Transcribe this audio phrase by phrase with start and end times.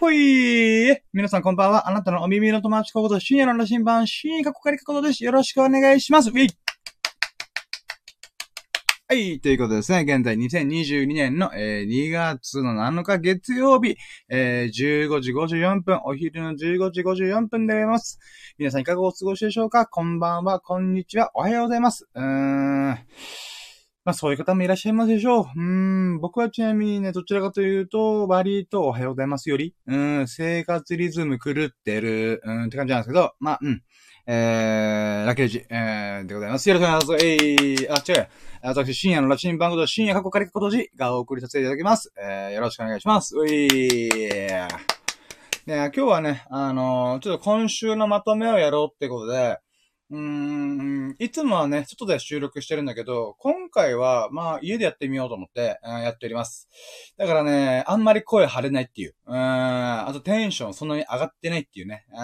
[0.00, 1.86] ほい皆さんこんばんは。
[1.86, 5.22] あなたのお耳の友達こと深夜の羅針盤、深夜かこかりかことです。
[5.22, 6.30] よろしくお願いします。
[6.30, 6.48] ウィ
[9.08, 9.40] はい。
[9.40, 10.04] ということですね。
[10.10, 13.98] 現在2022年の、えー、2月の7日月曜日、
[14.30, 18.18] えー、15時54分、お昼の15時54分でございます。
[18.56, 19.84] 皆さんいかがお過ごしでしょうか？
[19.84, 22.08] こんばんは、こんにちは、おはようございます。
[22.14, 22.98] うーん。
[24.04, 25.46] まあそういう方もいらっしゃいますでしょう。
[25.54, 33.82] うん、僕はちなみにね、どちらかというと、割とおはようございますより、うん、生活リズム狂ってる、うん、って感じなんですけど、まあ、うん。
[34.26, 36.68] えー、ラッキージ、えー、でございます。
[36.68, 37.26] よろしくお願いします。
[37.26, 38.28] えー、あ、違う。
[38.62, 42.12] 私、深夜のラチン番号と深夜過去仮ことじがお送りさせていただきます。
[42.18, 43.36] えー、よろしくお願いします。
[43.36, 44.68] ういー。
[45.66, 49.58] ね、今日はね、あのー、ちょっと今週のまとめをやろうってことで、
[50.10, 56.68] うーん、いつもはね、外で収録してるんだけど、今回は、まあ、家でやってみようと思って、うん、やっております。
[57.16, 59.14] だからね、あんまり声張れないっていう。
[59.26, 62.06] うん、あとテンションそんなに上がってないっていうね。
[62.12, 62.22] うん、い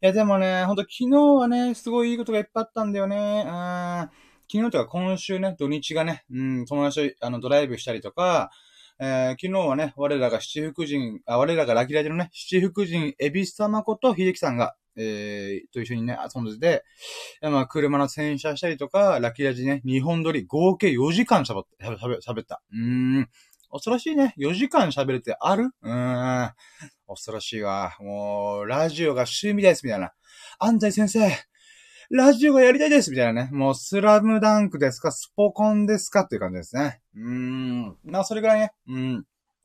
[0.00, 3.44] や、でもね、ほんと昨日はね、すごいいいことがいっぱいあったんだよね。
[3.46, 4.10] うん、
[4.50, 8.50] 昨日とか今週ね、土日がね、うん、友達とあのドライブしたりとか、
[8.98, 16.84] えー、昨日はね、我らが七福神、あ、我らがラキラジのね、七福神、エビス様こと秀樹さんが、えー、と一緒にね、遊んでて、
[17.40, 22.62] まあ、車の洗車したりとか、ラッキーラジね、日本撮り合計4時間喋った、喋った。
[22.72, 23.28] うーん。
[23.70, 24.34] 恐ろしいね。
[24.36, 25.70] 4時間喋るってある？
[25.82, 26.52] うーん。
[27.08, 27.96] 恐ろしいわ。
[28.00, 30.12] もう、ラジオが趣味です、みたいな。
[30.58, 31.30] 安西先生、
[32.10, 33.50] ラジオがやりたいです、みたいなね。
[33.50, 37.00] もう、スラムダンクですかスポコンですかっていう感じですね。
[37.16, 37.96] うーん。
[38.04, 38.72] まあ、それぐらいね。
[38.88, 39.24] うん。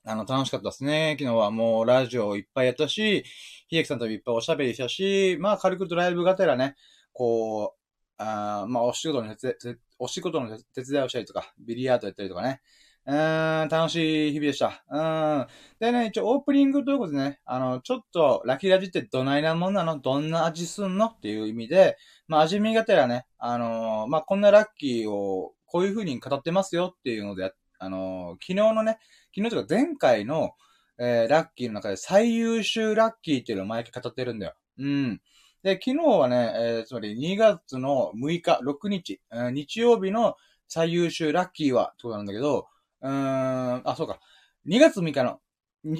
[0.09, 1.17] あの、楽しかったですね。
[1.19, 3.25] 昨日はもうラジオいっぱいやったし、
[3.69, 6.75] 秀樹さんといっぱいおしゃべりしたし、まあ軽くドライブがてらね、
[7.11, 7.79] こう、
[8.17, 12.61] あまあお仕事の手伝お仕事の手伝いをしたりとか、ビリヤードやったりとかね。
[13.05, 14.83] うん、楽しい日々でした。
[14.89, 15.47] うん。
[15.79, 19.97] でね、一応オープニングということでね、あの、ちょっと、ラキラジってどないなもんなの？
[19.99, 21.07] どんな味すんの？
[21.07, 21.97] っていう意味で、
[22.27, 28.99] まあ味見がてらね、あのー、まあこんなラッキーをこういう風に語ってますよっていうので、あのー、昨日のね、
[29.37, 30.53] 昨日とか前回の、
[30.97, 34.55] えー、ラッキーの中で最優秀ラッキーっていうのを毎回語ってるんだよ。
[34.79, 35.21] うん。
[35.61, 40.35] で、昨日はね、えー、つまり2月の6日、6日、えー、日曜日の
[40.67, 42.67] 最優秀ラッキーは、ってことなんだけど、
[43.01, 44.19] うーん、あ、そうか。
[44.67, 45.39] 2月6日の、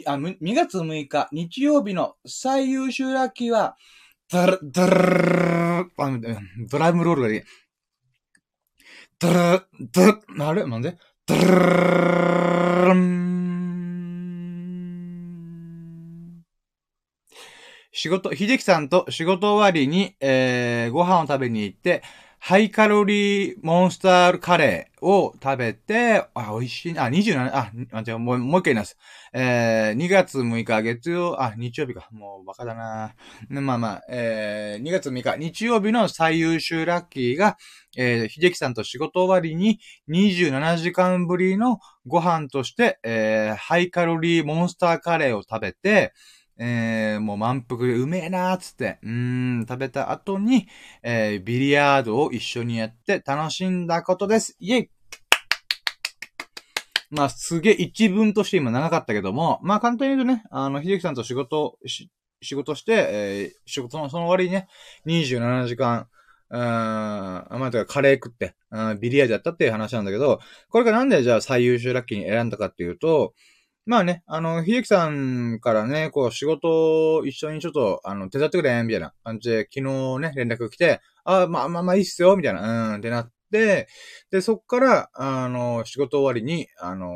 [0.08, 3.78] あ、2月6日、日曜日の最優秀ラッキーは、
[4.32, 5.86] ドラ、ドラ、
[6.70, 7.42] ドラムロールがいい。
[9.20, 10.66] ドラ、ドラ、あれ？
[10.66, 10.98] なんで？
[11.28, 13.27] ドラン
[17.98, 22.04] 仕事、秀樹さんと仕事終わりに、えー、ご飯を食べに行って、
[22.38, 27.00] ハイカロリーモンスターカレーを食べて、あ、美味しい。
[27.00, 28.98] あ、27、あ、あ、じゃもう、もう一回言います。
[29.34, 32.08] えー、2月6日月曜、あ、日曜日か。
[32.12, 33.16] もうバカだな。
[33.50, 37.58] まあまあ、えー、2月6日日曜日の最優秀ラッキーが、
[37.98, 39.80] えー、秀樹さんと仕事終わりに
[40.10, 46.14] 27時間ぶりのご飯として、えー、ハイカロリーモンスターカレーを食べて、
[46.60, 50.68] えー、もう満腹でうめえなーっつって、うーん、食べた後に、
[51.04, 54.56] えー、ビリヤードを一緒にやって楽しんだことです。
[54.60, 54.90] イェイ
[57.10, 64.68] まあ、すげえ一文として今長かったけども、まあ簡単に言うとね、あの、秀樹さんと仕事、仕事して、えー、仕事のその終わりにね、
[65.06, 66.08] 27時間、
[66.50, 73.34] うん、まあ、とかカレー食って、うん、ビリヤードやったっていう話なんだけど、これがなんでじゃあ最優秀ラッキーに選んだかっていうと、
[73.88, 83.88] まあね、あの、秀樹さんからね、こう、仕事を一緒にちょっと、あの、手伝ってくれ、みたいな感じで、昨日ね、連絡来て、あ、まあまあまあいいっすよ、みたいな、うん、ってなって、
[84.30, 87.08] で、そっから、あの、仕事終わりに、あの、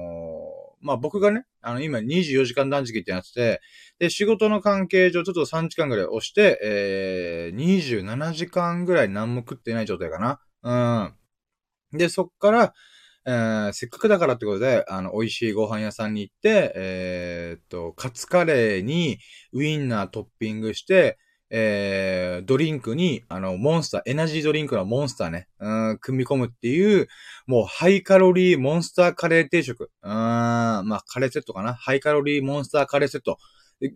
[0.80, 3.62] まあ僕がね、あの、今24時間断食ってなってて、
[4.00, 10.40] で、仕事の関係上ちょっと3時間ぐらい押して、えー、27時間ぐらい何も食ってない状態かな。
[11.92, 11.98] うん。
[11.98, 12.74] で、そっから、
[13.26, 19.20] えー、せっかくだからってことで、あの、美味しいご飯屋さんに行って、えー、っと、カツカレーに
[19.54, 21.18] ウインナートッピングして、
[21.54, 27.08] えー、ドリンクに、あの、モンスター、エナジードリンクのモンスターね、うん、組み込むっていう、
[27.46, 29.92] もうハイカロリーモンスターカレー定食。
[30.02, 31.74] うん、まあ、カレーセットかな。
[31.74, 33.38] ハイカロリーモンスターカレーセット。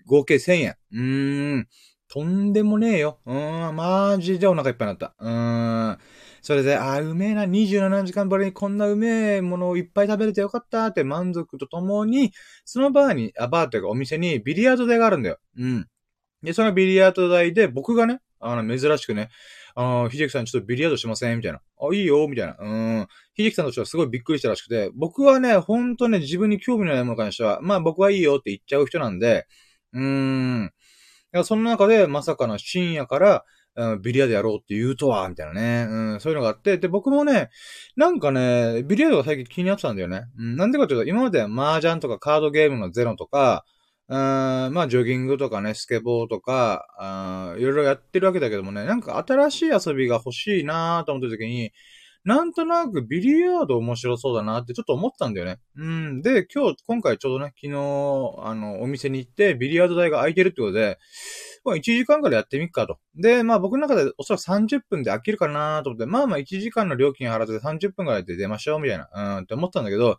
[0.06, 0.76] 合計1000円。
[0.92, 1.68] うーん、
[2.10, 3.20] とんでもねえよ。
[3.26, 5.16] うーん、マジでお腹いっぱいになった。
[5.18, 5.98] うーん。
[6.46, 12.34] それで、あ、うめえな、27時間ぶりにこんなうめえものをいっぱい食べれてよかったって満足とともに、
[12.66, 15.40] そのバーに、あ、バーというかお店にビリヤード台があるんだよ。
[15.58, 15.88] うん。
[16.44, 19.30] で、そのビリヤード台で僕がね、あの、珍しくね、
[19.74, 21.38] あの、ひじきさんちょっとビリヤードしません？
[21.38, 21.62] みたいな。
[21.82, 22.58] あ、いいよみたいな。
[22.60, 22.68] う
[23.02, 23.08] ん。
[23.34, 29.48] ひじきさんとしてはすごいびっくりしたらしくて、僕はね、ほんとね、自分に興味のないものに関しては、まあ僕はいいよって言っちゃう人なんで、
[29.94, 30.72] うーん。
[31.34, 35.88] いやその中で、まさかの深夜から、うん、ビリヤードやろうって言うとは、みたいなね。
[35.90, 37.50] うん、そういうのがあって、で、僕もね、
[37.96, 40.24] なんかね、ビリヤードが最近気になってたんだよね。
[40.38, 43.66] うん、なんでかというと、今まで麻雀とかカードゲームのゼロとか、
[44.08, 51.72] うん、まあ、ジョギングとかね、スケボーとか、あいろいろやってるわけだけどもね、なんか新しい遊びが欲しいなーと思ってる時に、
[52.24, 55.60] なんとなくビリヤード面白そうだなってちょっと思ったんだよね。
[55.76, 56.22] うん。
[56.24, 57.74] で、今日、今回ちょうどね、昨日、
[58.44, 60.98] あの、お店に行って、ビリヤード台が空いてるってことで、
[61.66, 63.00] まあ1時間からやってみっかと。
[63.16, 70.18] で、まあ僕の中でおそらく30分で飽きるかなと思って、まあまあ1時間の料金払って30分ぐらいで出ましょうみたいな、うんって思ったんだけど、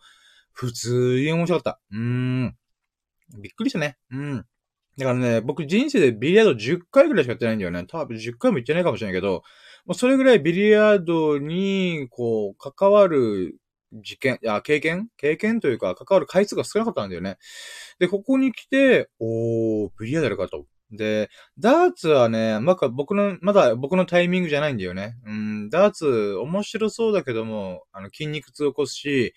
[0.53, 1.81] 普通に面白かった。
[1.93, 2.57] うーん。
[3.41, 3.97] びっくりしたね。
[4.11, 4.45] うん。
[4.99, 7.85] だからね、僕人生でビリヤード10回ぐらいしかやってないんだよね。
[7.87, 9.43] 多分10回も行ってないかもしれないけど、
[9.85, 13.59] もうそれぐらいビリヤードに、こう、関わる
[13.93, 15.09] 事件、いや、経験？
[15.19, 17.37] 経験というか、関わる回数が少なかったんだよね。
[17.99, 20.65] で、ここに来て、おー、ビリヤードやるかと。
[20.91, 25.17] で、ダーツはね、まだ僕の、まだ僕のタイミングじゃないんだよね。
[25.27, 29.35] うん、ダーツ面白そうだけども、あの、筋肉痛起こすし、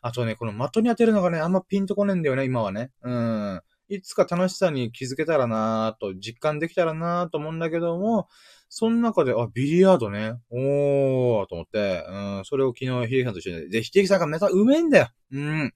[0.00, 2.90] あとね、この的に当てるのがね、あんまピンとこねえんだよね、今はね。
[3.02, 3.60] うん。
[3.88, 8.28] いつか楽しさに気づけたらなぁと、実感できたらなぁと思うんだけども、
[8.68, 10.34] その中で、あ、ビリヤードね。
[10.50, 15.08] おー、と思って、うん、それを昨日、秀樹さんと一緒に、で、秀樹さんがめたうめえんだよ。
[15.32, 15.72] うん。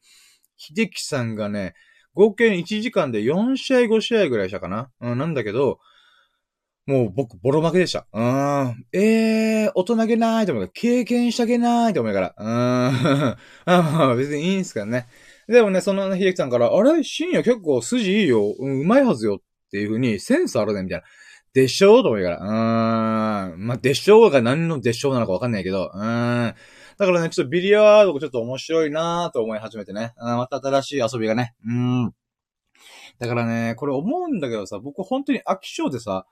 [0.57, 1.75] 秀樹さんがね、
[2.17, 4.91] 合計1時間で4試合5試合ぐらいしたかな？
[5.01, 5.79] うん、なんだけど、
[6.87, 8.07] もう僕、ボロ負けでした。
[8.13, 8.87] うん。
[8.93, 12.35] ええー、大人げないと思うから、経験したげないと思うから。
[12.39, 13.37] うん。
[13.67, 15.09] あ別にいいんすからね。
[15.49, 17.03] でもね、その秀樹さんから、あれ？
[17.03, 18.55] 深夜結構筋いいよ。
[18.59, 19.37] うん、うまいはずよ。
[19.37, 21.05] っていう風に、センスあるね、みたいな。
[21.55, 22.01] でしょ？
[22.01, 22.39] うと思うから。
[22.39, 23.67] うーん。
[23.67, 25.91] まあ、でしょうが何のでしょうなのかわかんないけど。
[25.93, 26.55] うん。
[26.99, 30.15] だからね、ちょっとビリヤードがちょっと面白いなと思い始めてね。
[30.17, 31.55] また新しい遊びがね。
[31.67, 32.15] うん。
[33.19, 36.27] だからね、これ思うんだけどさ、僕本当に飽き性でさ、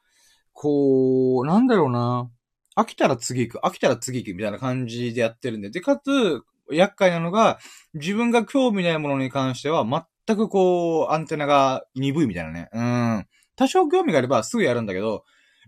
[0.52, 2.30] こう、なんだろうな。
[2.76, 5.70] 飽きたら次行く、飽きたら次行くみたいな感じでやってるんで。
[5.70, 7.58] で、かつ、厄介なのが、
[7.94, 9.84] 自分が興味ないものに関しては、
[10.26, 12.68] 全くこう、アンテナが鈍いみたいなね。
[12.72, 13.26] うん。
[13.56, 15.24] 多少興味があればすぐやるんだけど、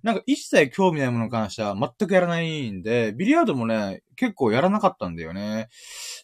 [0.06, 5.69] なんか一切興味ないものに関しては全くやらないんで、ビリヤードもね、結構やらなかったんだよね。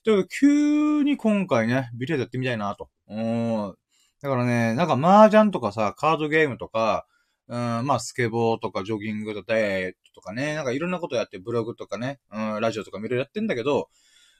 [0.06, 2.90] だから急に今回ね、ビリヤードやってみたいなと。
[3.08, 3.74] うん。
[4.22, 7.08] だからね、なんか麻雀とかさ、カードゲームとか、
[7.48, 13.88] うん、まあ、スケボーとか、ジョギングとか、ダイエットとかね、なんかいろんなことやって、ブログとかね、うん、ラジオとかいろいろやってんだけど、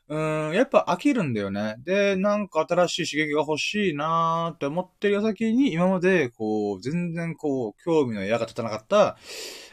[0.09, 1.77] うん、やっぱ飽きるんだよね。
[1.85, 9.17] で、なんか新しい刺激が欲しいなーって思ってる矢先に、今まで、こう、全然こう、興味の矢が立たなかった、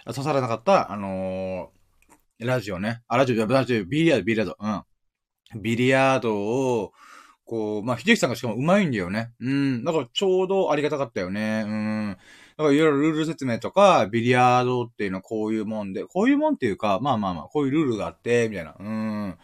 [0.06, 3.02] 刺さらなかった、あのー、ラジオね。
[3.08, 4.68] あ、ラジオ、ラジオ、ビリヤード、ビリヤード、う
[5.58, 5.62] ん。
[5.62, 6.94] ビリヤードを、
[7.50, 9.32] こう、まあ、秀樹さんがしかも上手いんだよね。
[9.40, 9.84] うん。
[9.84, 11.64] だからちょうどありがたかったよね。
[11.66, 12.18] うん。
[12.58, 18.76] だからいろいろルール説明とか、ビリヤードっていうのはこういうもんで、こういうもんっていうか、まあまあまあ、こういうルールがあって、みたいな。
[18.80, 19.38] うん。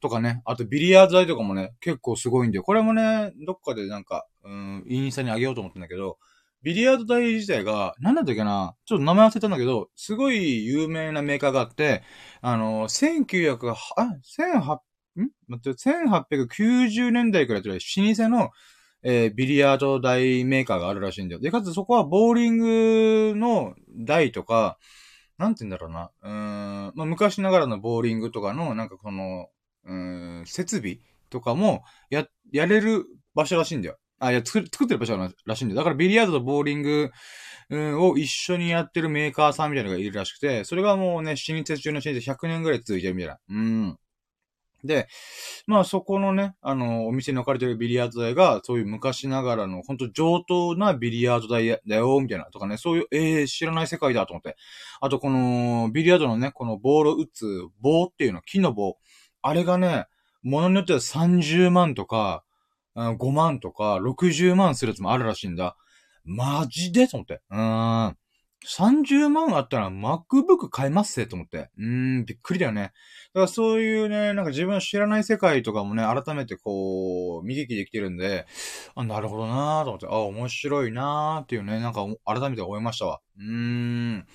[0.00, 0.42] とかね。
[0.44, 2.62] あと、ビリヤード台とかもね、結構すごいんだよ。
[2.62, 6.18] これもね、どっかでなんか、うん、インスタにあげようと思ってんだけど、
[6.62, 12.02] ビリヤード台自体が、なんだったっけなちょっと名前忘れたんだけど、すごい有名なメーカーがあって、
[12.40, 13.76] あの、1900、あ、
[14.22, 14.78] 1800、
[15.22, 15.30] ん？
[15.48, 18.50] 待って、1890年代くらいという老舗の、
[19.02, 21.40] えー、ビリヤード台メーカーがあるらしいんだよ。
[21.40, 24.78] で、かつそこはボーリングの台とか、
[25.38, 26.10] なんて言うんだろうな。
[26.22, 26.30] うー
[26.90, 29.48] ん、まあ、昔ながらのボーリングとかの、なんかこの、
[29.88, 30.98] うん、設備
[31.30, 33.96] とかも、や、やれる場所らしいんだよ。
[34.20, 35.16] あ、いや、作作ってる場所
[35.46, 35.76] らしいんだよ。
[35.76, 37.10] だからビリヤードとボーリング、
[37.70, 43.38] うん、を一緒にやってるメーカーさんみたいなのがいるらしくて、それがもうね、新設中の新設100年ぐらい続いてるみたいな。
[43.48, 43.98] うん。
[44.84, 45.08] で、
[45.66, 54.56] まあそこのね、あの、お店に置かれてるビリヤード台が、そういう昔ながらの、ほんと上等なビリヤード台だよ、みたいな、とかね、そういう、ええー、知らない世界だと思って。
[55.00, 57.44] あとこの、ビリヤードのね、このボールを打つ
[57.80, 58.98] 棒っていうの、木の棒。
[59.48, 60.06] あれがね、
[60.42, 62.44] ものによっては30万とか、
[62.94, 65.76] 5万とか、60万するやつもあるらしいんだ。
[66.24, 67.08] マジで？
[67.08, 67.40] と思って。
[67.50, 68.16] うーん。
[68.66, 71.70] 30万あったら MacBook 買えますせと思って。
[71.78, 71.86] うー
[72.22, 72.82] ん、びっくりだよね。
[72.82, 72.92] だか
[73.42, 78.46] らそういうね、なんか自分の知らない世界とかもね、改めてこう、見聞きできてるんで、
[78.96, 83.20] あ、なるほどなーと思って、あ、面白いなーっていうね、なんか改めて思いましたわ。
[83.38, 84.26] うーん。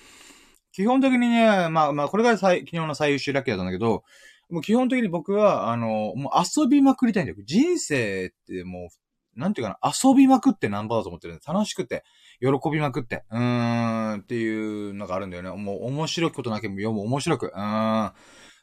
[0.72, 4.04] 基本的にね、まあまあ、これが昨日の最優秀ラッキーだったんだけど、
[4.50, 7.38] もう基本的に僕は、あの、もう遊びまくりたいんだよ。
[7.44, 8.88] 人生っても
[9.36, 12.04] う、なんていうかな、遊びまくってナンバーだと思ってるんで、楽しくて。
[12.40, 15.50] 喜びまくって、うーん、っていうのがあるんだよね。
[15.50, 18.12] もう面白いことなきゃ読む面白く、うーん。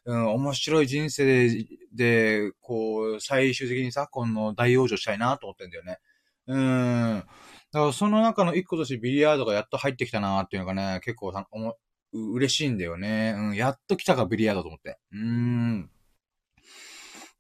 [0.04, 6.00] うん、面白い人生で、で、こう、最終的にさ、この大往生したいなと思ってんだよね。
[6.48, 7.24] うん。
[7.72, 11.78] だからその中の一個としてビリヤードがやっと入ってきたなっていうのがね、結構おも
[12.14, 13.34] 嬉しいんだよね。
[13.38, 15.00] うん、やっと来たかビリヤードと思って。
[15.12, 15.90] うーん。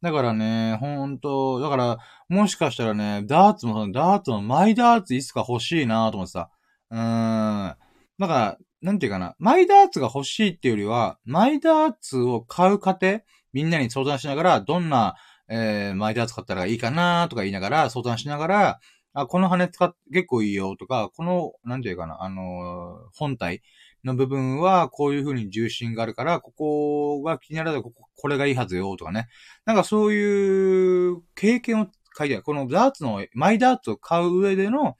[0.02, 1.98] だからね、ほんと、だから、
[2.28, 6.50] もしかしたらね、ダーツも、ダーツも、マイダーツいつか欲しいなと思ってさ。
[6.90, 7.76] うーん。
[8.18, 13.20] だから、なんていうかな、マイダーツが欲しいっていうよりは、マイダーツを買う過程、
[13.54, 15.16] みんなに相談しながら、どんな、
[15.50, 18.80] えー、マイダーツ買ったらいいかなとか言いながら、相談しながら、
[19.14, 23.62] あ、この羽使って結構いいよとか、この、なんていうかな、あのー、本体
[24.04, 29.28] の部分はこういう風に重心があるから、ここが気にならないここ、これがいいはずよとかね。
[29.66, 32.44] なんかそういう経験を書いてある。
[32.44, 34.98] このダーツの、マイダーツを買う上での、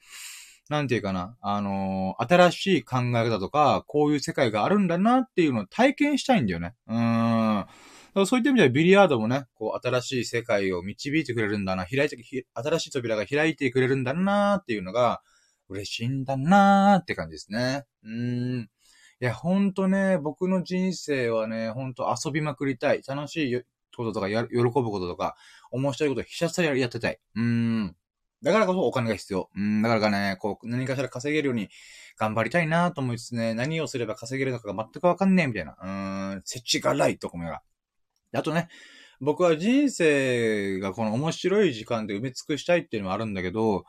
[0.68, 6.74] なんていうかな、あのー、新しい考え方とか、こういう世界があるんだなっていうのを体験したいんだよね。
[6.86, 8.26] うーん。
[8.26, 12.16] そういった意味ではビリヤードもね、こう、新しい世界を導いてくれるんだな、開いて、
[12.54, 15.22] 新しい扉が開いてくれるんだなっていうのが、
[15.68, 17.84] 嬉しいんだなって感じですね。
[18.04, 18.70] うーん。
[19.22, 23.02] いや、ほんとね、僕の人生はね、ほんと遊びまくりたい。
[23.06, 23.62] 楽しい
[23.96, 25.36] こととか、喜ぶこととか、
[25.70, 27.20] 面白いことひたすらやってたい。
[27.36, 27.96] うーん。
[28.42, 29.48] だからこそお金が必要。
[29.54, 31.68] うん、だからかね、こう、何かしら稼げるように
[32.18, 35.76] 頑張りたいなと思いつつね、何をすれば稼げるのかが全くわかんねえみたいな。
[35.80, 37.62] うーん、設置がないとこめが。
[38.34, 38.70] あとね、
[39.20, 43.84] 僕は人生がこの面白い時間で埋め尽くしたいっていうのもあるんだけど、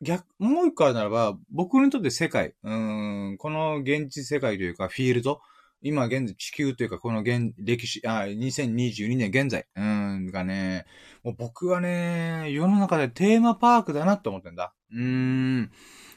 [0.00, 5.40] 逆、もう一個あるならば、僕にとって世界、うん、この現実世界というか、フィールド、
[5.82, 10.86] 今現在、地球というか、この現、歴史、あ、2022年現在、うん、がね、
[11.22, 14.72] もう僕はね、世の中でテーマパークだなって思ってんだ。
[14.92, 15.70] うん、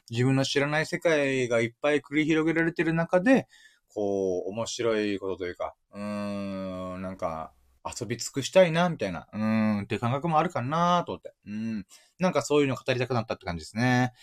[0.10, 3.48] 自分の知らない世界がいっぱい繰り広げられてる中で、
[3.94, 7.52] こう、面白いことというか、うん、なんか、
[7.86, 11.34] 遊び尽くしたいな、みたいな、うーん、って感覚もあるかなと思って。
[11.48, 11.86] うん。
[12.20, 14.14] なんかそういうの語りたくなったって感じですね。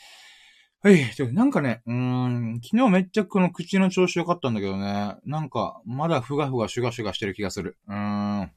[0.82, 1.00] はい。
[1.34, 7.76] なんかね、うーん、昨日めっちゃこの口の調子良かったんだけどね、なんか、まだふがふがシュガシュガしてる気がする。
[7.88, 8.52] うーん。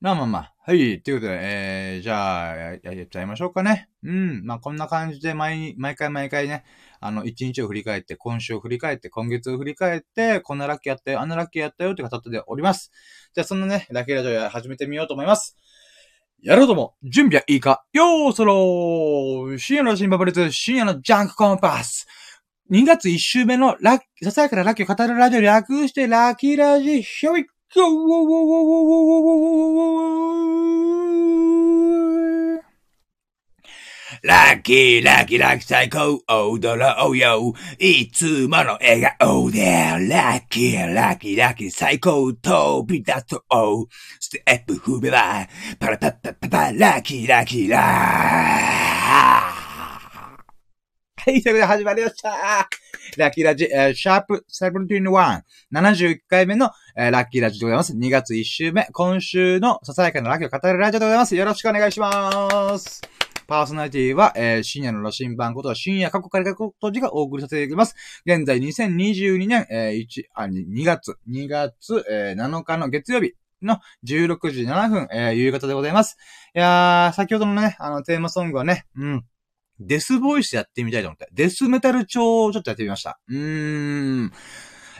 [0.00, 0.54] まあまあまあ。
[0.64, 1.02] はい。
[1.02, 3.88] ということで、えー、じゃあや、やっちゃいましょうかね。
[4.04, 4.44] うん。
[4.44, 6.64] まあこんな感じで毎、毎回毎回ね、
[7.00, 12.92] あの、一日を振り返って、今週を振り返って、今月を振り返って、こんなラッキーやったよ、あんなラッキーやったよって形でおります。
[13.34, 15.56] じゃあそんなね、ラッキーラジオや始めてみようと思います。
[16.40, 17.84] やろうとも、準備はいいか？
[17.92, 22.06] よーそろー深夜の新バブレツ、深夜のジャンクコンパス。
[22.70, 27.46] 2月1週目のラッ、ささやかなラッキーを語るラジオ略してラッキーラジ、ひょい
[34.22, 37.52] ラッキー、ラッキー、ラッキー、最高、踊ろうよ。
[37.78, 39.60] いつもの笑顔で、
[40.08, 43.86] ラッキー、ラッキー、ラッキー、最高、飛び出そう。
[44.18, 45.46] ステップ踏めば、
[45.78, 49.57] パラパッパッパパ、ラッキー、ラッキー、ラッキー。
[51.28, 52.30] はい、ということで始まりました。
[53.18, 57.94] ラッキーラジ、えー、シャープ71、71回目の、えー、ラッキーラジでございます。
[57.94, 61.36] 2月1週目、今週のささやかなラッキーを語るラジオでございます。
[61.36, 63.02] よろしくお願いします。
[63.46, 67.94] パーソナリティは、えー、深夜の羅針盤ことは深夜過去から過去閉じがお送りさせていただきます。
[68.24, 76.16] 現在2022年、えー、1、あ、2月、2月、えー、7日の月曜日の16時7分、えー、夕方でございます。
[76.54, 79.24] いやー、先ほどのね、あの、テーマソングはね、うん、
[79.80, 81.28] デスボイスやってみたいと思って。
[81.32, 83.20] デスメタル調をちょっとやってみました。
[83.28, 84.32] うーん。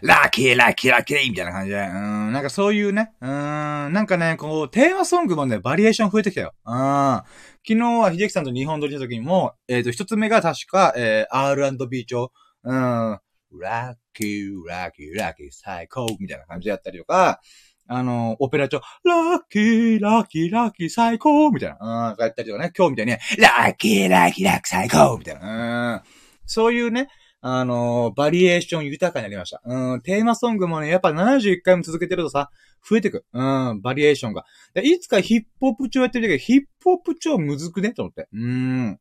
[0.02, 1.76] ラッキー、ラッキー、ラッキーみたいな感じで。
[1.78, 3.12] うん、なんかそういうね。
[3.20, 6.54] うん、なんかね、こう、テーマソングもね、バリエーション増えてきたよ。
[6.64, 6.75] うん。
[6.75, 7.25] 昨
[7.66, 12.32] 日は秀樹さんと日本撮りした時にも、えっ、ー、と、一つ目が確か、えー、R&B 調。
[12.62, 13.18] うん。
[13.61, 17.40] ラッキー、ラッキー、ラッキー、最高みたいな感じでやったりとか、
[17.88, 22.12] あの、オペラ調、ラッキー、ラッキー、ラッキー、最高みたいな。
[22.12, 25.95] うん、やったりとかね、今日みたいに、ラッキー、ラッキー、ラッキー、最高みたいな。
[25.95, 26.02] うん。
[26.47, 27.09] そういうね、
[27.40, 29.62] あのバリエーション豊かになりました。
[29.64, 32.50] うん、テーマソングもね、やっぱ71回も続けてるとさ、
[32.88, 33.25] 増えてく。
[33.33, 34.45] うん、バリエーションが。
[34.75, 37.92] でいつかヒップホップ調やってるけど、ヒップホップ調むずくね？
[37.92, 38.28] と思って。
[38.33, 38.99] うん。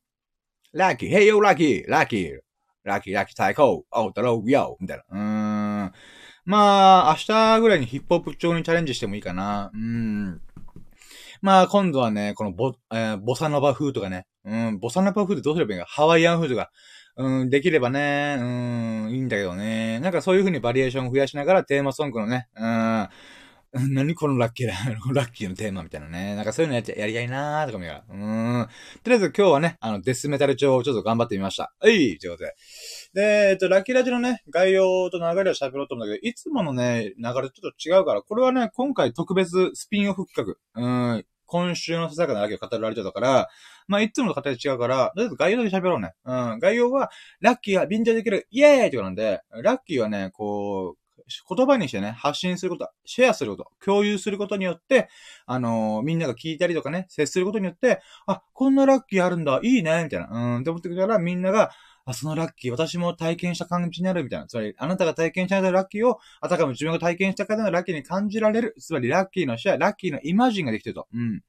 [0.71, 2.39] ラッキー、 Hey yo ラッキー、ラッキー、
[2.83, 5.03] ラッキー、ラッキー、最高、オートロー、 yo、みたいな。
[5.09, 5.19] う
[5.87, 5.91] ん。
[6.47, 9.69] まあ、明日ぐらいにヒップホップ調にチャレンジしてもいいかな。
[9.73, 10.39] うん。
[11.41, 14.27] まあ、今度はね、このボ、えー、ボサノバ風とかね。
[14.45, 15.85] うん、ボサノバ風ってどうすればいいか。
[15.89, 16.71] ハワイアン風とか。
[17.17, 19.99] うん、できればね、うん、いいんだけどね。
[19.99, 23.09] なんかそういう風にバリエーションを増やしながらテーマソングのね、うん、
[23.93, 24.73] 何このラッキーだ、
[25.13, 26.35] ラッキーのテーマみたいなね。
[26.35, 28.03] なんかそういうのやっ、やりたいなーとかもや。
[28.09, 28.67] うん。
[29.03, 31.73] とりあえず今日はね、あの、デスメタル調をちょっと頑張ってみました。
[31.79, 32.55] はい、ということで。
[33.13, 40.81] で、えっと、ラッキーラジのね、概要と流れを喋ろうと思うんだけど、いつものね、流れちょっと違うから、これはね、今回特別スピンオフ企画。
[40.81, 41.25] うん。
[41.47, 43.49] 今週のささやかなラッキーを語るラジオだから、
[43.87, 46.13] まあ、いつもの形違うから、とりあえず概要だけ喋ろうね。
[46.25, 46.59] うん。
[46.59, 47.09] 概要は、
[47.39, 51.07] ラッキーが便乗できる、イエーイってことなんで、ラッキーはね、こう、
[51.55, 55.09] 言葉にしてね、発信すること、シェアすること、共有することによって、
[55.45, 60.27] あのー、みんなが聞いたりとかね、接することによって、あ、こんなラッキーあるんだ、いいね、みたいな。
[60.31, 61.71] うん、って思ってくれたら、みんなが、
[62.09, 64.47] あ、そのラッキー、私も体験した感じになるみたいな。
[64.47, 68.75] つまり、あなたが体験したラッキーを、あたかも自分が体験した方のラッキーに感じられる。
[68.79, 71.07] つまり、ラッキーのシェア、ラッキーのイマジンができてると。
[71.13, 71.41] うん。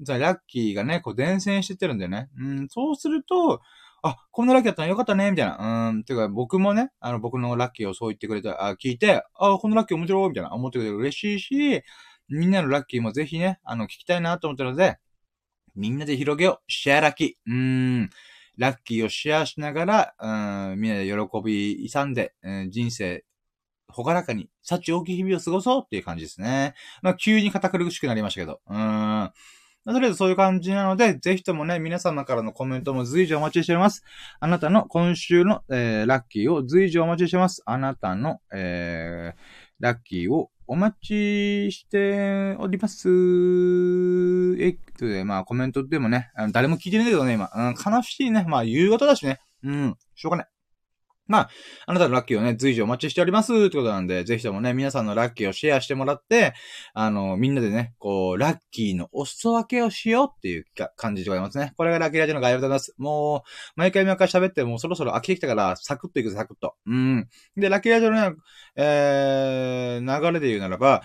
[0.00, 2.28] じゃあ、ラッキーがね、こう、伝染してってるんだよね。
[2.36, 3.60] うん、そうすると、
[4.02, 5.90] あ、こんなラッキーだったのよかったね、みたいな。
[5.90, 11.82] うん、てか、僕もね、あの、僕のラッキーをそう言ってくれた、あ、聞いて、あ、このラッキー面白い、みたいな、思ってくれる嬉しいし、
[12.28, 14.98] みんなのラッキーもぜひね、あの、聞きたいなと思ったので、
[15.76, 16.72] みんなで広げよう。
[16.72, 17.50] シェアラッキー。
[17.50, 18.10] うーん。
[18.56, 20.14] ラッキーをシェアしながら、
[20.72, 23.24] うん、みんなで喜び勇んで、うん、人生、
[23.88, 26.74] ほがらかに、幸大きい日々を過ごそうっていう感じですね。
[27.02, 28.60] まあ、急に堅苦しくなりましたけど。
[28.68, 29.30] うん。
[29.86, 34.02] とりあえずそういう感じなので、ぜひともね、皆様からのコメントも随時お待ちしております。
[34.40, 37.62] あなたの今週の、えー、ラッキーを随時お待ちしております。
[37.66, 39.38] あなたの、えー、
[39.80, 43.08] ラッキーをお待ちしております。
[44.58, 47.50] えっと、まあコメントでもね、誰も聞いてないけどね、今。
[47.54, 48.44] うん、悲しいね。
[48.48, 49.40] まあ夕方だしね。
[49.62, 50.53] うん、しょうがない。
[51.26, 51.50] まあ、
[51.86, 56.52] あなたのラッキーをね、随時お待ちしておりますってことなんで、ぜひともね、皆さんのラッキーをシェアしてもらって、
[56.92, 60.66] あの、みんなでね、こう、ラッキーのお裾分けをしようっていう
[60.96, 61.72] 感じでございますね。
[61.76, 62.94] これがラッキーラジオの概要でございます。
[62.98, 63.40] もう、
[63.76, 66.74] 毎回毎回喋って、もうそろそろ飽きてきたから、サクッといくサクッと。
[66.86, 67.28] うん。
[67.56, 68.36] で、ラッキーラジオのね、
[68.76, 71.02] えー、流れで言うならば、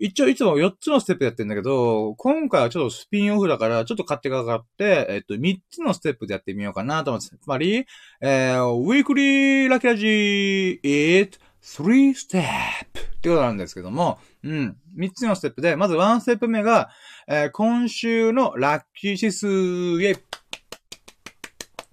[0.00, 7.36] 一応いつも4つのステップやってんだけど、今回はちょっとスピンオフだから、ちょっと勝手がかかって、えっと、3つのステップでやってみようかなと思って。
[7.36, 7.84] つまり、
[8.20, 12.44] えー、ウィークリーラッキーラジー it three step っ
[13.20, 14.76] てことなんですけども、うん。
[14.96, 16.90] 3つのステップで、まず1ステップ目が、
[17.26, 20.14] えー、今週のラッキー指数へ、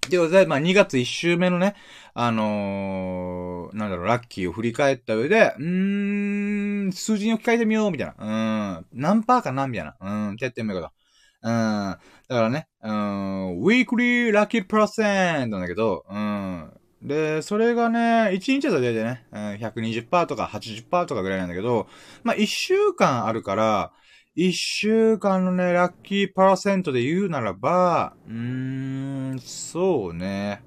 [0.08, 1.74] ということで、まあ、2月1週目のね、
[2.14, 6.45] あのー、なんだろう、ラッキーを振り返った上で、うーん、
[6.92, 8.14] 数字に置き換えてみよう、みたいな。
[8.18, 9.96] うん、何パーかなみたいな。
[10.00, 10.94] うん、ってやってみようかと。
[11.42, 11.52] うん。
[11.52, 11.98] だ
[12.34, 16.72] からね、うん、ウィークリーラッキープラセントなんだけど、うん。
[17.02, 21.86] で、それがね、1日だと大体ね、うん、120%とか80%とかぐらいなんだけど、
[22.24, 23.92] まあ、1週間あるから、
[24.34, 30.62] 1週間のね、ラッキーパーセントで言うならば、うーん、そうね。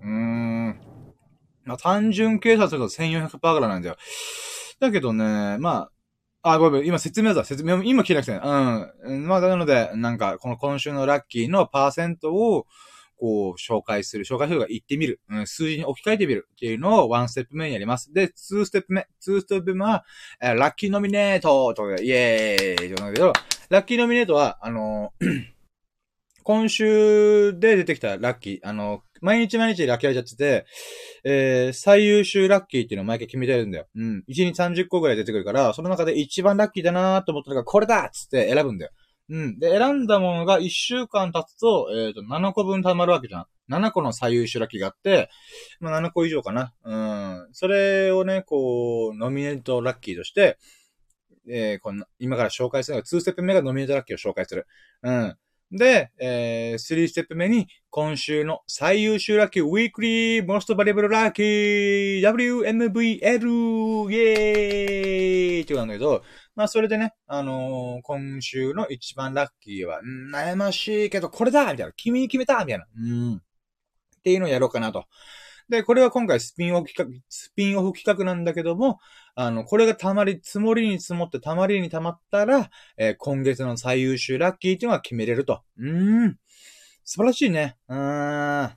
[0.00, 0.80] うーん。
[1.64, 3.96] まあ、単純計算すると1400%ぐらいなんだよ。
[4.80, 5.88] だけどね、ま
[6.42, 8.36] あ、あ、ごめん、今説明だ、説明、今聞いなくて、う
[9.16, 9.26] ん。
[9.26, 12.66] まあ、なので、なんか、この今週のラッキーのパーセントを、
[13.16, 18.12] こう、紹介する、紹介するが言ってみる、うん、数字に置き換えてみるっていうのをワンステップ目にやります。
[18.12, 20.04] で、ツーステップ目、ツーステップ目は、
[20.42, 23.32] えー、ラッキーノミネートとか、イエーイって言うんだけど、
[23.70, 25.14] ラッキーノミネートは、あの
[26.44, 30.66] 今週で出てきたラッキー、あの、毎日毎日ラッキーやっちゃってて、
[31.24, 33.86] えー、最優秀ラッキーっていうのを毎回決めてるんだよ。
[33.96, 34.24] うん。
[34.28, 38.92] 1日30個ぐらい出てくるから、その中で一番ラッキーだなーと思ったのがこれだっつって選ぶんだよ。
[39.30, 39.58] うん。
[39.58, 43.46] で、選んだものが1週間経つと、えっ、ー、と、7個分貯まるわけじゃん。
[43.70, 45.30] 7個の最優秀ラッキーがあって、
[45.80, 46.74] まあ、7個以上かな。
[46.84, 47.48] うん。
[47.52, 50.58] それをね、こう、ノミネートラッキーとして、
[51.48, 54.66] えー、この、今から紹介するのが、2ステップ目がノミネートラッキーを紹介する。
[55.02, 55.36] うん。
[55.76, 66.22] で、えー、3ステップ目に、今週の最優秀ラッキー、 Weekly、Most Valuable Lucky、WMVL、イェーイってことなんだけど、
[66.54, 70.00] まあ、それでね、あのー、今週の一番ラッキーは、
[70.32, 71.92] 悩ましいけど、これだみたいな。
[71.96, 72.86] 君に決めたみたいな。
[72.96, 73.34] うん。
[73.34, 73.40] っ
[74.22, 75.06] ていうのをやろうかなと。
[75.68, 79.00] で、これは今回スピンオフ企画、スピンオフ企画なんだけども、
[79.36, 85.62] あの、これがたまり、積もりに積もってたまりにたまったら、えー、今月の最優秀ラッキーっていうのが決めれると。
[85.78, 86.38] うーん。
[87.04, 87.76] 素晴らしいね。
[87.88, 88.70] うーん。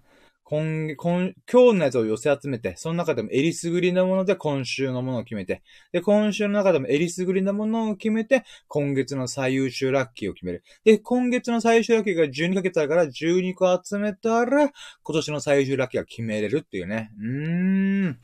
[0.50, 10.64] 今、今、今日のやつを寄せ集めて、その中でもえりすぐりなもので今週のものを決めて、で、今週の中でもえりすぐりなものを決めて、今月の最優秀ラッキーを決める。
[10.86, 14.72] で、今月の最優秀ラッキーが12ヶ月あるから12個集めたら、
[15.04, 17.12] 今年の最優秀ラッキーが決めれるっていうね。
[17.20, 18.20] うーん。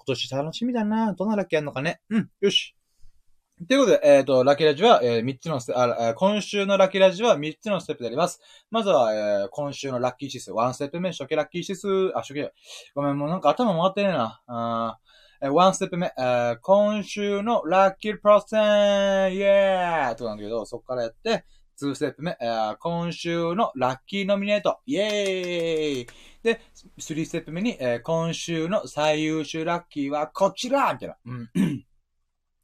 [0.00, 1.12] 今年楽しみだな。
[1.12, 2.00] どんなラッキーあるのかね。
[2.08, 2.74] うん、よし。
[3.68, 8.40] ということで、えっ、ー、と、ラッキーラジは、えー、3つのステあ、今週のラッキーラジは3つのステップであります。
[8.70, 12.48] まずは、えー、今週のラッキー指数、1ステップ目、初期ラッキー指数、あ、初期、
[12.94, 14.40] ごめん、もうなんか頭回ってねえな。
[14.46, 14.98] あ
[15.42, 21.44] えー、1ステップ目、えー、今週のラッキープロセンイェーってことなんだけど、そこからやって、
[21.80, 26.06] 2ステップ目、えー、今週のラッキーノミネート、イェーイ
[26.42, 26.60] で、
[26.98, 31.16] 3ステップ目に、え、今週の最優秀ラッキーはこちらみたいな。
[31.24, 31.50] うん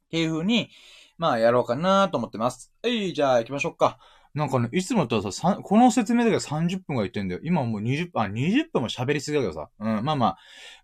[0.07, 0.69] っていう風に、
[1.17, 2.71] まあやろうかなと思ってます。
[2.81, 3.99] はい、じゃあ行きましょうか。
[4.33, 7.41] なんかね、いつもとさ、さこの説明だけで30分が言ってんだよ。
[7.43, 9.69] 今もう20分、あ、20分も喋りすぎだけどさ。
[9.79, 10.37] うん、まあまあ、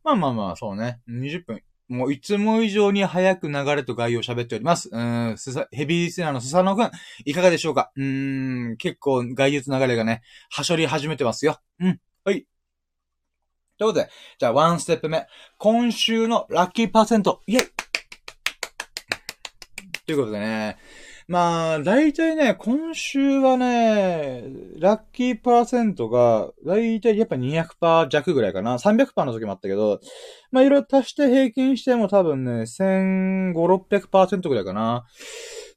[0.03, 1.01] まあまあまあ、そうね。
[1.07, 1.61] 20分。
[1.93, 4.89] もういつも以上に早く流れと概要を喋っております。
[4.91, 5.35] うん、
[5.71, 6.91] ヘビーリスナーのスサノくん、
[7.23, 7.91] いかがでしょうか？
[7.95, 11.59] うーん、結構概要と流れがね、はしょり始めてますよ。
[11.79, 12.45] うん、はい。
[13.77, 15.27] ということで、じゃあ、ワンステップ目。
[15.57, 17.41] 今週のラッキーパーセント。
[17.47, 17.67] イェイ
[20.05, 20.77] ということでね。
[21.27, 24.43] まあ、大体ね、今週はね、
[24.77, 28.77] ラッキーパーセントが、大体やっぱ200%弱ぐらいかな。
[28.77, 30.01] 300%の時もあったけど、
[30.51, 35.05] まあ、いろいろ足して平均しても多分ね、1500、600%ぐらいかな。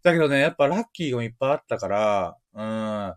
[0.02, 3.14] だけどね、やっぱラッキーがいっぱいあったから、うん。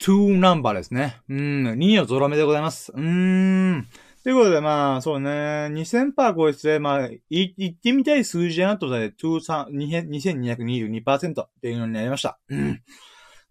[0.00, 1.20] !2 ナンバーですね。
[1.28, 2.90] うん、2をゾロ目でございます。
[2.92, 3.86] うーん。
[4.22, 5.30] ということで、まあ、そうね、
[5.72, 7.22] 2000%超えて、まあ、い、
[7.56, 12.38] 言ってみたい数字やなとで、2222%っていうのになりました。
[12.50, 12.82] うん。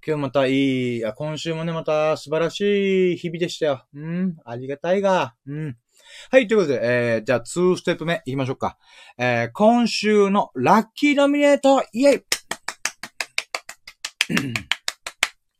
[0.05, 3.83] 今日またいい、あ今週もね、また素晴らしい日々でしたよ。
[3.95, 5.33] うん、ありがたいが。
[5.47, 5.75] うん。
[6.29, 8.77] はい、ということで、えー、じゃあ、2ステップ目行きましょうか。
[9.17, 12.23] えー、今週のラッキーノミネートイェイ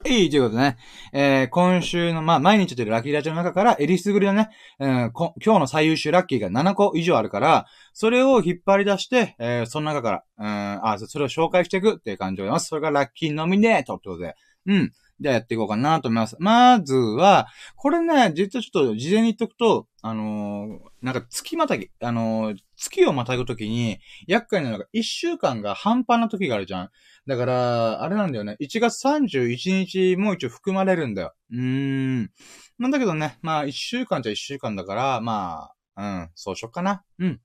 [0.05, 0.77] いい、ということでね。
[1.11, 12.67] えー、今週の、まあ、毎日出てるラッキーラジオの中から、エリスグリのね、うん、今日の最優秀ラッキーが7個以上あるから、それを引っ張り出して、えー、その中から、うん、あ、それを紹介していくっていう感じでございます。
[12.67, 14.35] それがラッキーノミネートってことで。
[14.67, 14.91] うん。
[15.21, 16.35] じゃあやっていこうかなと思います。
[16.39, 26.89] まずは、これね、実はちょっと事前に言っとくと、あのーなんか月またぎ、あのー月をまたぐときに、厄介なのが1週間が半端な時があるじゃん。
[27.27, 28.55] だから、あれなんだよね。
[28.61, 31.33] 1月31日も一応含まれるんだよ。
[31.51, 32.31] うーん。
[32.77, 37.03] なんだけどね、まあ1週間じゃ1週間だから、まあ、うん、そうしよっかな。
[37.19, 37.41] うん。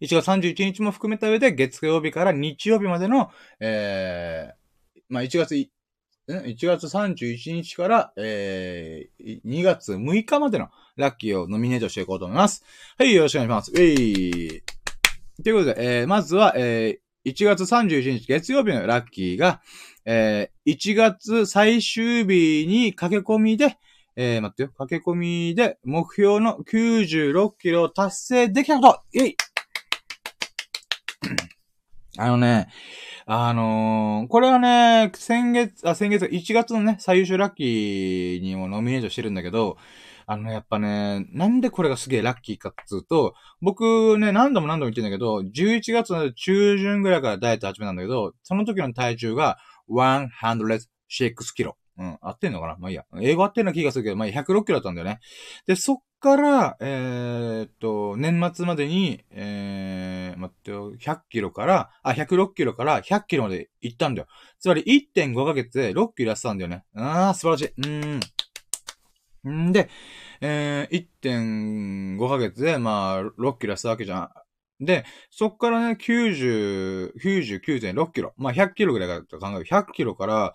[0.00, 5.54] 1月31日も含めた上で、月曜日から日曜日までの、えー、まあ1月、
[6.28, 12.64] ?1 月31日から、えー、2月6日までのラッキーをノミネートしていこうと思います。
[12.98, 13.72] はい、よろしくお願いします。
[13.80, 14.62] えい。
[15.42, 19.60] ということで、えー、まずは、えー、1月31日月曜日のラッキーが、
[20.04, 23.76] えー、1月最終日に駆け込みで、
[24.16, 29.36] えー、待ってよ、駆け込みで目標の96キロを達成できたことイェイ
[32.18, 32.68] あのね、
[33.28, 39.76] あのーこれはね、先月、あ、先月、1月のね、最優秀ラッキーにもノミネートしてるんだけど、
[40.26, 49.58] あの、やっぱね、なんでこれがすげえラッキーかっつうと、僕ね、何度も何度も言ってんだけど、11月の中旬ぐらいからダイエット始めたんだけど、その時の体重が
[49.88, 51.76] 106キロ。
[51.98, 52.76] うん、合ってんのかな？
[52.78, 53.04] まあいいや。
[53.20, 55.20] 英語合ってんの気がするけど、まあ106キロだったんだよね。
[55.66, 64.28] で、そっから、えーっと、年末までに、えー、待ってよ、100キロから、あ、106キロから100キロまで行ったんだよ。
[64.58, 66.84] つまり1.5ヶ月で6キロ痩せたんだよね。
[66.94, 67.66] あー、素晴らしい。
[67.66, 69.68] うーん。
[69.68, 69.88] んで、
[70.40, 74.30] えー、1.5ヶ月で、まあ、6キロ痩せたわけじゃん。
[74.80, 78.34] で、そっからね、90、99.6キロ。
[78.36, 79.64] まあ、100キロぐらいだと考える。
[79.64, 80.52] 100キロから、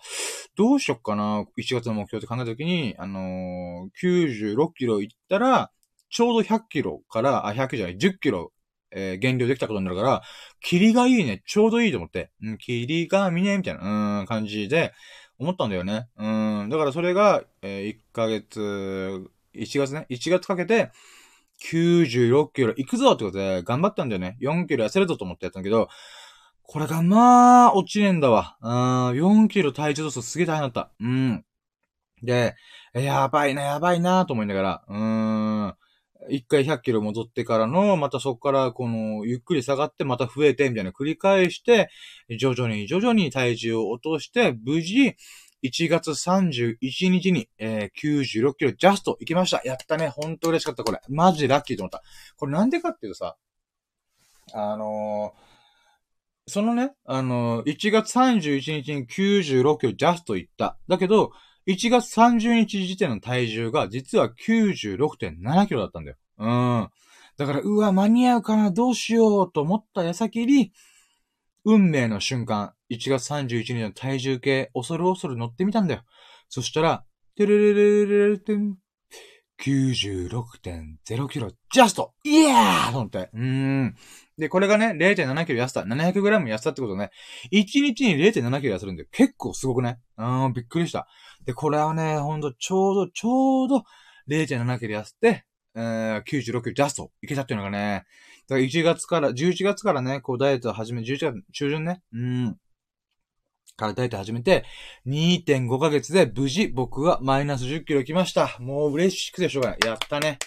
[0.56, 5.70] どうしよっかな、1月の目標って考えたときに、あのー、96キロ行ったら、
[6.10, 8.52] ちょうど100キロから、あ、100じゃない、10キロ、
[8.94, 10.22] えー減量できたことになるから、
[10.60, 12.30] キリがいいね、ちょうどいいと思って。
[12.42, 14.92] うん、キリが見ね、みたいな、うん、感じで、
[15.38, 16.08] 思ったんだよね。
[16.16, 16.26] う
[16.66, 18.60] ん、だからそれが、えー1ヶ月
[19.54, 20.90] 1月ね、1月かけて、
[21.70, 24.36] 96キロ行くぞってことで、頑張ったんだよね。
[24.40, 25.88] 4キロ痩せるぞと思ってやったんだけど、
[26.62, 28.56] これがまあ、落ちねえんだわ。
[28.62, 28.70] うん、
[29.16, 30.90] 4キロ体重とすすげえ大変だった。
[31.00, 31.44] うん。
[32.22, 32.54] で、
[32.94, 35.74] やばいな、やばいなと思いながら、うーん。
[36.28, 41.90] 一回100キロ戻ってからの、またそこからこの、ゆっくり下がってまた増えて、みたいな繰り返して、
[42.38, 45.16] 徐々に徐々に体重を落として、無事、
[45.62, 46.76] 1月31
[47.10, 49.62] 日に、えー、96キロジャスト行きました。
[49.64, 50.08] やったね。
[50.08, 51.00] ほんと嬉しかった、これ。
[51.08, 52.02] マジラッキーと思った。
[52.36, 53.36] これなんでかっていうとさ、
[54.52, 60.76] あのー、そのね、あのー、1月31日に96キロジャスト行った。
[60.88, 61.32] だけど、
[61.68, 66.16] 1月30日時点の体重が実は96.7キロだったんだよ。
[66.38, 66.88] うん。
[67.36, 70.72] だから、うわ、間に合うかな、どうしようと思った矢先に、
[71.64, 76.02] 運命の瞬間、1月31日の体重計、恐る恐る乗ってみたんだよ。
[76.48, 77.04] そしたら、
[77.36, 78.76] てれれれれれてん、
[79.62, 83.30] 96.0キロ、ジャストイエーと思って。
[83.32, 83.94] うん。
[84.36, 85.82] で、これがね、0.7キロ痩せた。
[85.82, 87.10] 700グラム痩せたってことね。
[87.52, 90.00] 1日に0.7キロ痩せるんで、結構すごくね。
[90.18, 91.06] うん、びっくりした。
[91.44, 93.84] で、これはね、ほんと、ちょうど、ちょうど、
[94.28, 95.44] 0.7キロ痩せて、
[95.76, 98.04] えー、96キロジャストいけたっていうのがね、
[98.52, 102.56] だから1月から、11月からね、こうダイエットを始め、11月中旬ね、うん。
[103.76, 104.66] からダイエット始めて、
[105.06, 108.58] 2.5ヶ月で無事僕はマイナス10キロ来ました。
[108.60, 109.78] もう嬉しくてしょうがない。
[109.86, 110.38] やったね。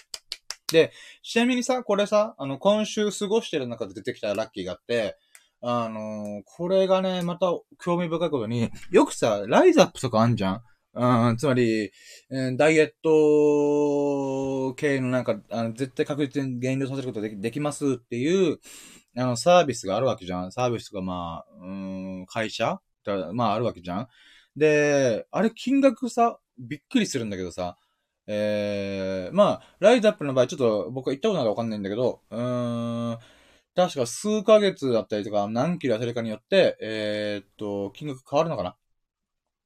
[0.70, 0.92] で、
[1.22, 5.16] ちなみにさ、これさ、あの、今週過ごしてる中で出てきたラッキーがあって、
[5.60, 7.46] あのー、これがね、また
[7.82, 10.62] 興味深いことに、よくさ、ライズアップとかあんじゃん
[10.98, 11.92] うん、つまり、
[12.56, 18.58] ダイエット系のなんか、あの絶対確実に減量させることできできますっていう、
[19.16, 20.52] あの、サービスがあるわけじゃん。
[20.52, 21.66] サービスがまあ、う
[22.22, 22.80] ん、会社？
[23.34, 24.08] まああるわけじゃん。
[24.56, 27.76] で、あれ金額さ、びっくりするんだけどさ、
[28.26, 33.18] えー、まあ、ライズアップの場合、ちょっと僕は行ったことないかわかんないんだけど、うーん、
[33.74, 38.76] 確か数ヶ月だったりとか、何キロ痩せるかによって、えー、っと、金額変わるのかな？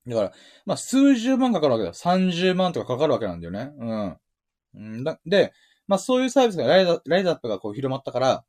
[0.07, 0.33] だから、
[0.67, 1.95] まあ、数十万かかるわけだよ。
[1.95, 3.71] 30万とかかかるわけなんだよね。
[4.75, 5.05] うん。
[5.27, 5.53] で、
[5.87, 8.45] まあ、そういうサービスがライズ、ライズアップがこう広まったから、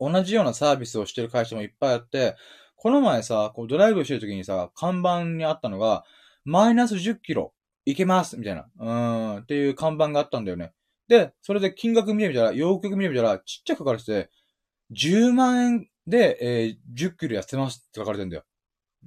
[0.00, 2.36] 同じようなサービスをしてる会社もいっぱいあって、
[2.76, 6.04] この前さ、こうドライブしてる時にさ、看板にあったのが、
[6.44, 7.54] マイナス10キロ、
[7.86, 8.66] いけますみたいな。
[8.78, 10.72] うん、っていう看板があったんだよね。
[11.08, 14.30] で、それで金額見てみたら、よく見てみたら、ちっちゃく書かれてて、
[14.92, 18.44] 10万円で、えー、10キロ痩せますって書かれてんだよ。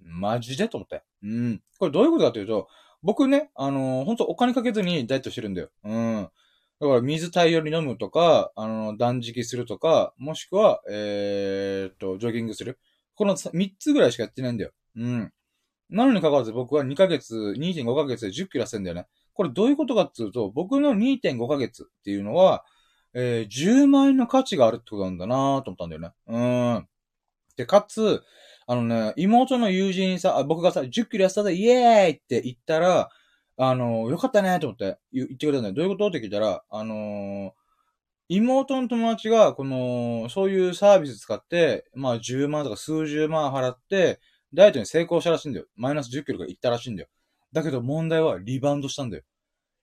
[0.03, 1.03] マジでと思って。
[1.23, 1.61] うん。
[1.79, 2.67] これどういうことかというと、
[3.03, 5.69] 僕ね、あのー、本当お金かけずにダイエットしてるんだよ。
[5.83, 6.29] うん。
[6.79, 12.79] だから水大量に飲むとか、あの、断食するとか、もしくは、えー、っと、ジョギングする。
[13.15, 14.71] この3つぐらいしかやってないんだよ。
[14.95, 15.33] うん。
[15.89, 19.07] なのに関わらず僕は2ヶ月、2.5ヶ月で10キロ痩せんだよね。
[19.33, 22.65] これどういうことかっていうと、僕の2.5ヶ月っていうのは、
[23.13, 26.11] えー、10万円の価値があるってことなんだなと思ったんだよね。
[26.27, 26.39] う
[26.79, 26.87] ん。
[27.55, 28.23] で、かつ、
[28.69, 33.09] あのね、妹の友人さ、僕がさ、10キロ痩せたぜ、イエーイって言ったら、
[33.55, 35.73] あの、よかったねと思って言ってくれたんだよ。
[35.73, 36.07] どういうこと？
[36.09, 37.51] って聞いたら、あのー、
[38.27, 44.19] 妹の友達が、この、そういうサービス使って、まあ10万とか数十万払って、
[44.53, 45.65] ダイエットに成功したらしいんだよ。
[45.77, 47.09] マイナス10キロがいったらしいんだよ。
[47.53, 49.23] だけど問題はリバウンドしたんだよ。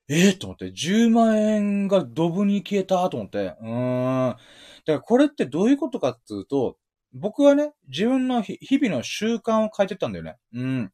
[0.09, 3.57] ええー、と思って、10万円がドブに消えたと思って。
[3.63, 4.31] うーん。
[4.31, 4.39] だか
[4.87, 6.77] らこれってどういうことかっていうと、
[7.15, 10.37] 僕はね、自分の日々の習慣を変えてったんだよね。
[10.53, 10.93] うん。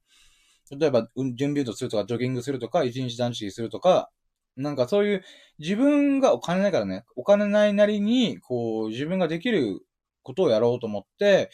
[0.79, 4.11] 例えば、準備運動するとか、ジョギングするとか、一日断食するとか、
[4.57, 5.25] なんかそういう、
[5.59, 9.81] 自分がお金ないからね、お金ないなりに、こう、自分ができる
[10.23, 11.51] ことをやろうと思って、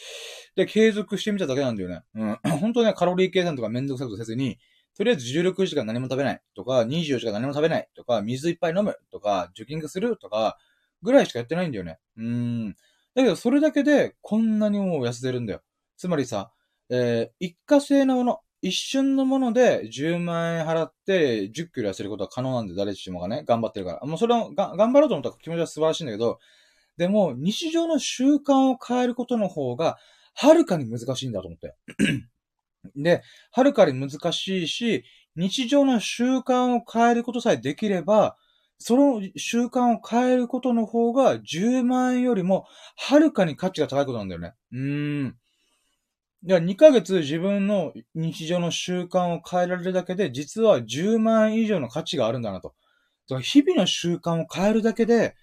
[0.57, 2.02] で、継続してみただけなんだよね。
[2.14, 2.38] うん。
[2.61, 4.59] 本当ね、カロリー計算とかめんどくさいことせずに、
[4.96, 10.59] とりあえず16時間何も食べないとか、24時間何も食べないとか、水いっぱい飲むとか、ジョギングするとか、
[11.02, 11.98] ぐらいしかやってないんだよね。
[12.16, 12.76] うん。
[13.16, 15.62] だけど、それだけで、こんなにもう痩せてるんだよ。
[15.96, 16.52] つまりさ、
[16.90, 24.07] えー、一過性のもの、一瞬のもので10万円払って10キロ痩せることは可能なんで、誰しもがね、頑張ってるから。
[24.07, 26.38] もうそれをが頑張ろうと思ったら気持ちは素晴らしいんだけど、
[26.98, 29.96] でも、日常の習慣を変えることの方が、
[30.35, 31.74] はるかに難しいんだと思って。
[32.96, 35.05] で、はるかに難しいし、
[35.37, 38.37] 日常の習慣を変えることさえできれば、
[38.79, 44.55] その習慣を変えることの方が10万円よりもはるかに価値が高いことなんだよね。
[44.73, 45.37] うーん。
[46.47, 52.75] いや、2ヶ月自分の日常の習慣を変えられるだけで、実は10万円以上の価値があるんだなと。
[53.29, 55.35] だから日々の習慣を変えるだけで、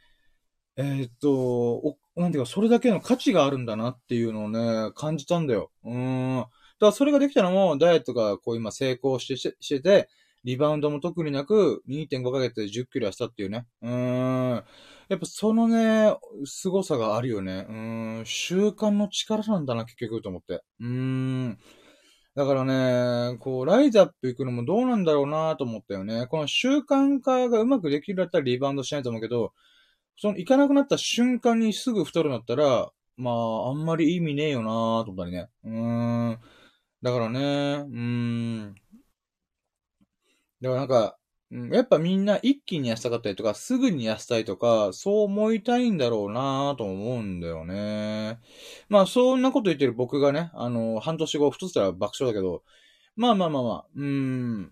[0.77, 5.71] えー、っと、なんていうか、それだけの価値があるんだなっていうのをね、感じたんだよ。
[5.83, 6.37] うん。
[6.37, 10.09] だからそれができたのも、ダイエットがこう今成功してしてて、
[10.43, 13.65] リバウンドも特になく、2.5ヶ月で10キロ痩せたっていうね。
[13.81, 14.63] うーん。
[15.09, 17.65] やっぱそのね、凄さがあるよね。
[17.69, 18.25] うーん。
[18.25, 20.61] 習慣の力なんだな、結局と思って。
[20.79, 21.57] うーん。
[22.35, 26.27] だからね、こう、ライズアップ行くのもどうなんだろうなと思ったよね。
[26.27, 29.53] この習慣化がうまくできるだったらリバウンドしないと思うけど、
[30.17, 34.67] その行かなくなった瞬間にすぐ太るんだったら、まあ、あんまり意味ねえよな
[35.05, 35.47] と思ったりね。
[35.65, 36.39] うーん。
[37.03, 38.75] だからね、うーん。
[40.63, 41.17] だからなんか、
[41.75, 48.39] やっぱみんな一気に痩せたかったりとか、すぐに痩せたいとか、そう思いたいんだろうなぁと思うんだよね。
[48.89, 52.63] まあ、そんなこと言ってる僕がね、あの、半年後太ったら爆笑だけど、
[53.15, 54.71] まあまあまあまあ、うーん。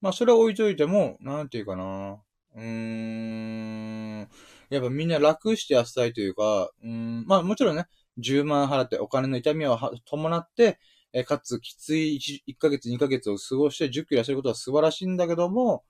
[0.00, 2.20] まあ、それは置いといても、なんていうかな。
[2.56, 4.28] うーん。
[4.70, 7.86] やっぱみんな楽して痩せたいというか、うん、まあもちろんね、
[8.18, 10.78] 10万払ってお金の痛みを伴って、
[11.12, 15.84] えかつきつい 1, 1ヶ月2ヶ月を過ごして10キロ痩せることは素晴らしいんだけども、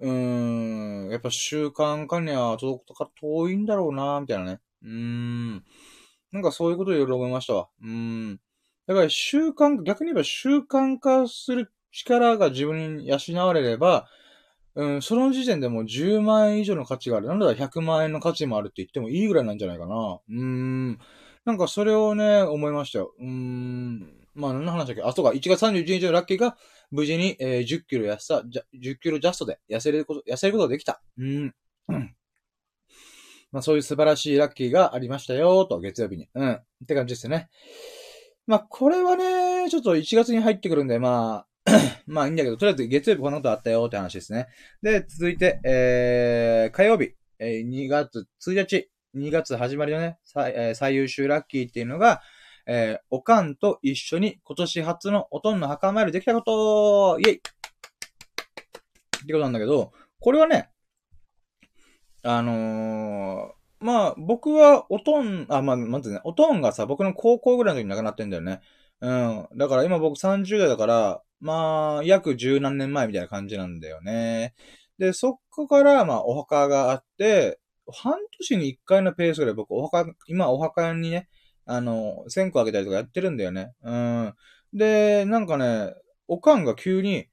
[0.00, 4.60] うん、やっぱ習慣化には届くとか遠いんだろうなみたいなね。
[4.82, 5.64] うん。
[6.32, 7.68] なんかそういうことをいろいろ思いましたわ。
[7.82, 8.40] うん。
[8.86, 14.08] だから習慣、逆に言えば習慣化する力が自分に養われれば、
[14.74, 17.26] うん、その時点でもう10万円以上の価値がある。
[17.26, 20.20] なんだら100万円の価値もあるって言ってもいいぐらいなんじゃないかな。
[20.30, 20.98] うん。
[21.44, 23.12] なんかそれをね、思いましたよ。
[23.18, 24.19] うん。
[24.40, 25.02] まあ何の話だっけ？
[25.02, 26.56] あ、そうか、1月31日のラッキーが
[26.90, 31.02] 無事に、えー、10キロ痩せた、10キロジャストで痩せること、痩せることができた。
[31.18, 31.54] うん。
[31.88, 32.16] うん。
[33.52, 36.28] まあそういう素晴らしいラッキーがありましたよ、と、月曜日に。
[36.34, 36.52] うん。
[36.52, 37.48] って感じですね。
[38.46, 41.70] まあこれはね、ちょっと1月に入ってくるんで、まあ、
[42.06, 44.48] まあいいんだけど、とりあえず月曜日こんなことあったよって話ですね。
[44.82, 52.22] で、続いて、えー、火曜日、えー、2月1日、2月始まりのね、最,、えー、最優秀ラッキーっていうのが、
[52.66, 57.40] えー、おかんと一緒に今年初のおとんの墓参りできたことイェイっ
[59.26, 60.70] てことなんだけど、これはね、
[62.22, 68.60] あのー、まあ、僕はおとん、あ、まあ、まずね、おとんがさ、僕の高校ぐらいの時に亡くなってんだよね。
[69.00, 69.48] うん。
[69.56, 74.54] だから今僕30代だから、まあ、約十何年前みたいな感じなんだよね。
[74.98, 77.58] で、そこから、まあ、お墓があって、
[77.90, 81.28] 半年に一回のペースぐらい僕、お墓、今お墓にね、
[81.70, 83.72] あの、線香あげたりとかやってるんだよね。
[83.82, 84.34] うん。
[84.72, 85.94] で、なんかね、
[86.26, 87.28] おかんが急に、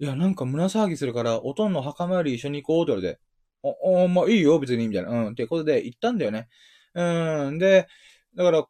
[0.00, 3.20] いや、なんか胸騒ぎするから、おとんの墓参り一緒に行こうって言われて、
[3.62, 5.10] お、お、まあいいよ、別に、みたいな。
[5.10, 5.32] うん。
[5.32, 6.48] ってことで行ったんだよね。
[6.94, 7.58] うん。
[7.58, 7.86] で、
[8.34, 8.66] だから、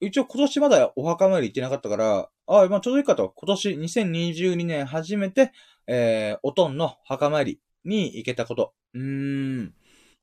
[0.00, 3.32] 一応今年まだお墓参り行ってなかったから、ああ、まあちょうどいいかと。
[3.36, 5.52] 今年2022年初めて、
[5.86, 8.74] えー、おとんの墓参りに行けたこと。
[8.92, 9.74] うーん。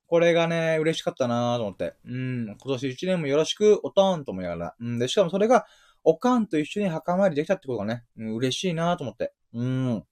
[0.08, 1.96] これがね、嬉しかったなと思って。
[2.06, 2.46] うん。
[2.46, 4.76] 今年一年もよろしく、おとんと思いながら。
[4.80, 5.00] うん。
[5.00, 5.66] で、しかもそれが、
[6.04, 9.34] おかんと一緒に墓参りできたってことがね、うん、嬉しいなと思って。
[9.54, 10.04] うん。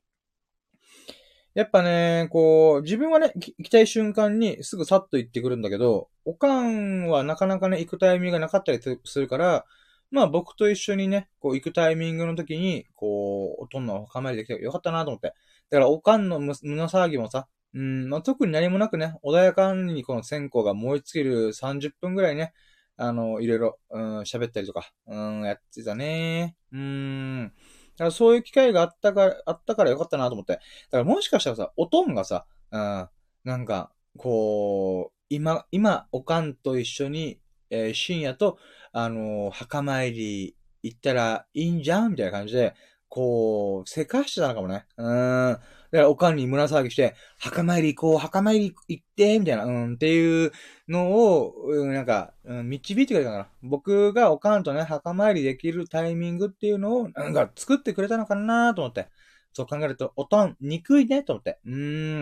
[1.53, 9.65] やっぱね、こう、自分はね、行きたい瞬間にすぐさっと行ってくるんだけど、おかんはなかなかね、行くタイミングがなかったりするから、
[10.09, 15.27] まあ僕と一緒にね、こう行くタイミングの時に、こう、おとんの構えできてよかったなと思って。
[15.27, 15.33] だ
[15.77, 22.53] からおかんの胸騒ぎもさ、うん、まあ、特に何もなくね、穏やかにこの線香が燃え尽きる30分ぐらいね、
[22.97, 26.55] あの、いろいろ、うん、喋ったりとか、うん、やってたね。
[26.71, 27.47] うん。
[27.47, 27.51] だ
[27.97, 30.53] からそういう機会があったから、あったからよかったなと思って。
[30.53, 30.59] だ
[30.91, 33.09] からもしかしたらさ、おとんがさ、うん、
[33.43, 37.39] なんか、こう、今、今、おかんと一緒に、
[37.71, 38.59] えー、深夜と、
[38.91, 42.75] あのー、墓参り行ったらいいんじゃんみたいな感じで、
[43.09, 44.85] こう、せかしてたのかもね。
[44.97, 45.57] うん。
[45.93, 50.51] だからおかんに胸騒ぎして、墓参り行こう、墓参り行って、みたいな、うん、っていう
[50.89, 53.47] のを、うん、なんか、うん、導いてくれたかな。
[53.61, 59.07] 僕がおかんとね、墓参りできるタイミングっていうのを、なんか作ってくれたのかなと思って。
[59.53, 61.59] そう考えると、おとん、憎いねと思って。
[61.63, 61.73] うー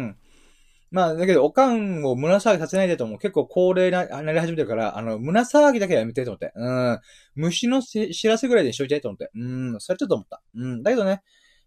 [0.01, 0.17] ん。
[0.91, 6.51] まあ、だけど、おかんを胸騒ぎさせないでとも結構高齢な、なり始めてるから、あの、胸騒ぎだけはやめてと思って。
[6.55, 6.99] うん。
[7.35, 9.31] 虫の知らせぐらいでしといてと思って。
[9.33, 9.39] う
[9.77, 9.79] ん。
[9.79, 10.41] それちょっと思った。
[10.55, 10.83] うん。
[10.83, 11.23] だけどね、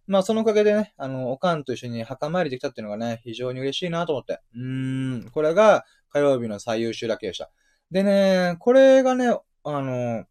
[0.06, 4.40] まあ、そのおかげでね、あの、おかんと一緒に墓参りできたっていうのがね、非常に嬉しいなと思って。
[4.54, 5.30] うーん。
[5.30, 7.50] これが火曜日の最優秀ラッキーでした。
[7.90, 9.28] でね、これがね、
[9.64, 10.24] あの、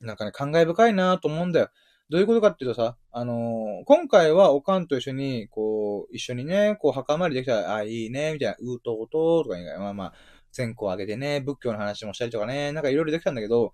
[0.00, 1.70] なんかね、感慨深いなと思うんだよ。
[2.10, 10.12] どういうことかっていうとさ、あのー、今回はおかんと一緒に、こう、一緒にね、こう、墓参りできたら、あ、いいね、みたいな、うとうととか、まあまあ、
[10.52, 13.72] 線香あげてね、仏教の話もしたりとかね、なんかいろいろできたんだけど、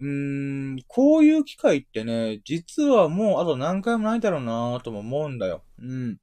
[0.00, 5.62] うーん、こういう機会ってね、実はもうあと何回もないだろうなぁとも思うんだよ。
[5.78, 6.18] うん。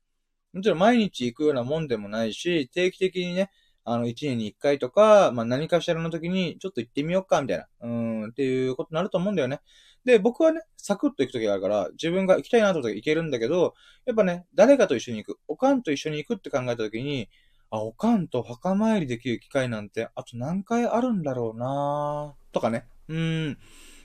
[0.53, 3.49] もちろん毎日行くようなもんでもないし、定期的にね、
[3.83, 9.61] あの、1年に1回とか、まあ、何かしらの時に、ちょっと行ってみようか、みたいな、うん、っていうことになると思うんだよね。
[10.05, 13.73] で、僕はね、サクッと行く時があるから、自分が行きたいなと思ったら行けるんだけど、
[14.05, 17.29] やっぱね、誰かと一緒に行く、おかんと一緒に行くって考えた時に、
[17.69, 22.85] あ、おかんと墓参りできる機会なんて、あと何回あるんだろうなとかね。
[23.11, 23.57] うん。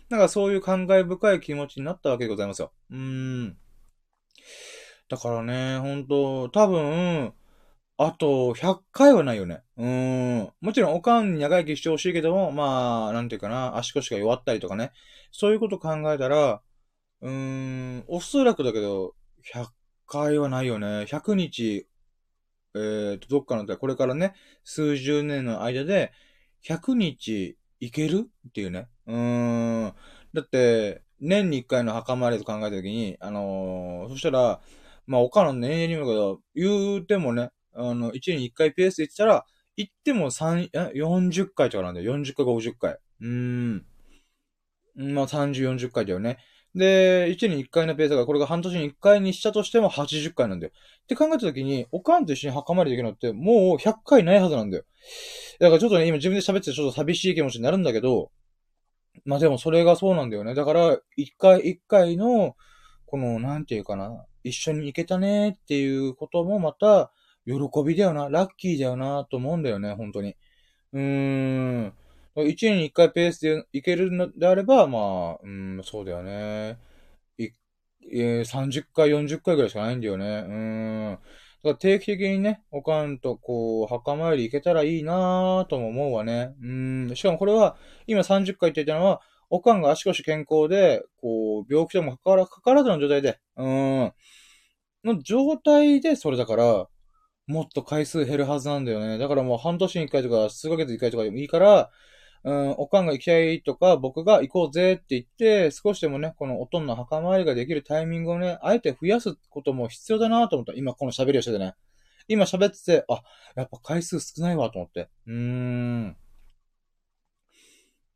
[0.09, 2.73] なんかそういう感慨深い気持ちになったわけでございますよ。
[2.91, 3.57] うん。
[5.09, 7.33] だからね、ほんと、多分、
[7.99, 9.63] あと、100回はないよね。
[9.77, 10.53] うん。
[10.61, 14.93] もちろん、おかんに長生きしてほしいけども、まあ、なんていうかな、足腰が弱ったりとかね。
[15.31, 16.61] そういうこと考えたら、
[17.23, 19.69] うーん、おそらくだけど、100
[20.07, 21.07] 回はないよね。
[21.07, 21.89] 100日、
[22.75, 24.35] えーと、どっかの、これからね、
[24.65, 26.13] 数十年の間で、
[26.63, 28.89] 100日いけるっていうね。
[29.07, 29.95] うーん。
[30.33, 34.61] だって、年に1回の墓参りと考えたときに、あのー、そしたら、
[35.07, 39.45] まあ、おかの年齢にもけど、言うてもね、あの、1年に1回ペースで言ったら、
[39.77, 42.13] 行っても3、40回とかなんだよ。
[42.13, 42.99] 40回か50回。
[43.21, 43.87] うーん。
[44.97, 46.39] まあ、30、40回だよね。
[46.75, 50.73] で、1年に1回のペースが、これが半年に1回にしたとしても80回なんだよ。
[51.03, 54.85] って考えたときに、おかんと一緒に墓参りできるのって、もう100回ないはずなんだよ。
[55.61, 58.31] だからちょっとね、今自分で喋っててちょっと寂しい気持ちになるんだけど、
[59.25, 60.55] まあでもそれがそうなんだよね。
[60.55, 62.57] だから、一回一回の、
[63.07, 67.13] この、なんていうかな、一緒に行けたねっていうこともまた、
[67.47, 67.55] 喜
[67.85, 70.37] びだよな、ラッキーだよな、と思うんだよね、本当に。
[70.93, 71.95] うーん。
[72.49, 76.79] 一年に一回ペースでいけるのであれば、まあ、うん、そうだよね。
[77.39, 77.49] い、
[78.13, 80.27] えー、30回、40回ぐらいしかないんだよね。
[80.27, 81.19] うーん。
[81.65, 86.55] だから定期的にね、おかんとこう、墓参り行けたらいいなぁとも思うわね。
[86.63, 87.13] うん。
[87.15, 87.77] しかもこれは、
[88.07, 94.13] 今30回って言ったのは、おかんが足腰健康で、こう、病気でもかから、かからずの状態で、うん。
[95.05, 96.87] の状態でそれだから、
[97.47, 99.19] もっと回数減るはずなんだよね。
[99.19, 101.91] だからもう半年に一回とか、数ヶ月に一回とかでもいいから、
[102.45, 110.73] うん、おかんが行きたいとか、僕が行こうぜって言って、少しでもね、このおとんの墓参りができるタイミングをね、あえて増やすことも必要だなと思った。
[110.75, 111.75] 今この喋りをしててね。
[112.29, 113.23] 今喋ってて、あ、
[113.55, 115.09] やっぱ回数少ないわと思って。
[115.27, 116.17] うーん。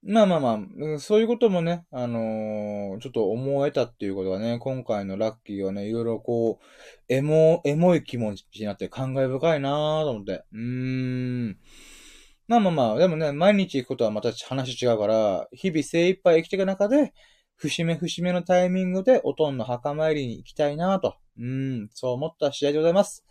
[0.03, 0.59] まあまあま
[0.95, 6.65] あ、そういうこともね、あのー、ちょっと思えたっていうことがね、今回のラッキーはね、いろいろこう、
[7.13, 10.45] エモ、エモい気持ちになって感慨深いなーと思って。
[10.53, 10.59] うー
[11.51, 11.59] ん。
[12.51, 17.15] まあまあまあ、でもね、毎日行くことはまた話違うから、日々精一杯生きていく中で、
[17.55, 21.15] 節目節目のタイミングでおとんの墓参りに行きたいなと。
[21.39, 23.25] うん、そう思った試合でございます。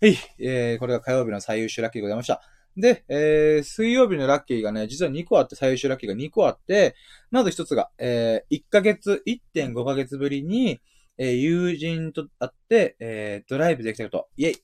[0.00, 2.40] はい、えー、これが火曜日の最優秀ラッキーでございました。
[2.76, 6.94] で、えー、水曜日のラッキーがね、実は2個あって、最優秀ラッキーが2個あって、
[7.32, 10.80] まず1つが、えー、1ヶ月、1.5ヶ月ぶりに、
[11.18, 14.28] えー、友人と会って、えー、ドライブできたこと。
[14.36, 14.56] イェイ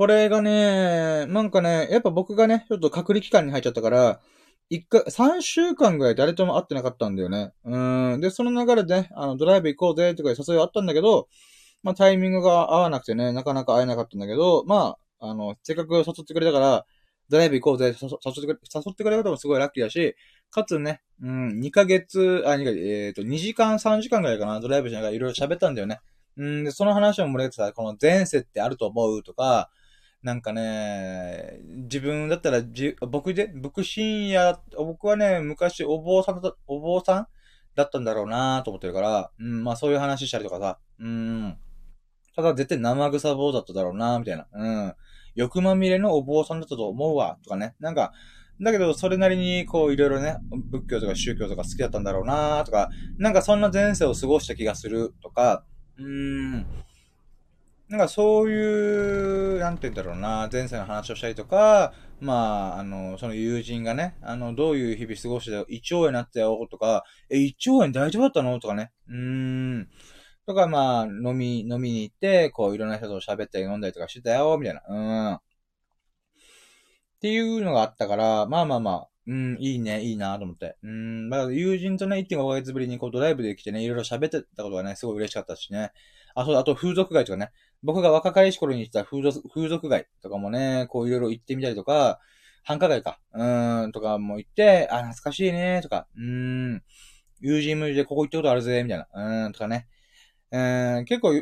[0.00, 4.22] これがね、なんかね、やっぱ僕がね、ちょっと隔離期間に入っちゃったから、
[4.70, 7.52] 一回、3週間ぐらい誰とも会ってなかったんだよね。
[7.64, 7.78] う
[8.16, 8.20] ん。
[8.22, 11.28] で、その流れで、ねあの、ドライブ行こうぜ、とか誘いはあったんだけど、
[11.82, 16.86] まあ、タイミングが合わなくてね、なかなか会えなかったんだけど、まあ、あの、せっかく誘ってくれたから、
[17.28, 20.16] ドライブ行こうぜ、誘ってくれ、誘ってくれたこともすごいラッキーだし、
[20.50, 26.00] かつね、うん、2ヶ月、あ、2ヶ月、えっ、ー、と、2時間、3時間ぐらいかな、ドライブしながらいろいろ喋ったんだよね。
[26.38, 29.68] うん、で、その話も盛り上げてた、この前世ってあると思うとか、
[30.22, 37.26] なんかね、自分だったらじ、僕で、僕深夜、僕はね、昔お坊さんだお坊さん
[37.74, 41.56] だったんだろうなと思ってるから、うん、まあそういう話したりとかさ、うん。
[42.36, 44.46] ただ絶対生臭坊だっただろうなみたいな。
[44.52, 44.94] うん。
[45.34, 47.74] 欲まみれのお坊さんだったと思うわ、とかね。
[47.80, 48.12] なんか、
[48.60, 50.36] だけど、それなりに、こう、いろいろね、
[50.70, 55.64] 仏教とか宗教とか好きだったんだろうなとか、なんかそんな前世を過ごした気がするとか、
[55.96, 56.66] うーん。
[57.90, 68.92] なんかそういう、なんて言うんだろうな、前世の話をしたりとか、まあ、あの、その友人がね、あの、どういう日々過ごしてたよ、胃腸炎になってたよ、とか、え、胃腸炎大丈夫だったのとかね。
[69.08, 69.88] うーん。
[70.46, 74.82] とか、まあ、飲み、飲みに行って、こう、いろんな人と喋ったり飲んだりとかしてたよ、みたいな。
[74.88, 74.94] う
[75.32, 75.34] ん。
[75.34, 75.40] っ
[77.20, 80.76] ていうのがあったから、まあまあまあ、うん、いいね、いいなと思って。
[80.84, 85.90] うん、まあ、友人とね、1.5ヶ月ぶりにこうドライブで来てね、いろいろ喋ってたことがね、すごい嬉しかったしね。
[86.34, 87.50] あ、そうだあと風俗街とかね。
[87.82, 92.20] 僕が若かりし頃に行った風俗、風俗街とかもね、こういろいろ行ってみたりとか、
[92.62, 96.82] 繁華街か、うーん、とかも行って、あ、懐かしいね、とか、うーん、
[97.40, 99.88] 友人無事でここ行ったことあるぜ、みたいな、うーん、とかね。
[100.52, 101.32] えー、結構、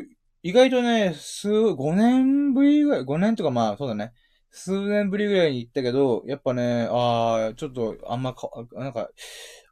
[0.43, 4.13] 意外とね、数、5年ぶりぐらい、5年とかまあ、そうだね。
[4.51, 9.09] 数年ぶりぐらいに行ったけど、やっぱね、ああ、ちょっと、あんまか、なんか、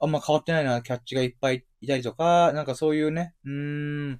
[0.02, 3.52] あんま変わってないな、キャッチがいっぱいいたりとか、なんかそういうね、うー
[4.12, 4.20] ん、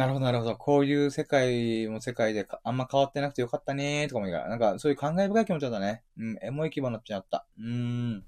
[0.00, 0.56] なるほど、なるほど。
[0.56, 6.02] こういう世界も世界であんま変わってなくてよかったねーとかもいいから、なんかそういう感慨深い気持ちだったね。
[6.16, 7.46] うん、エモい気分になっちゃった。
[7.58, 8.24] うーん。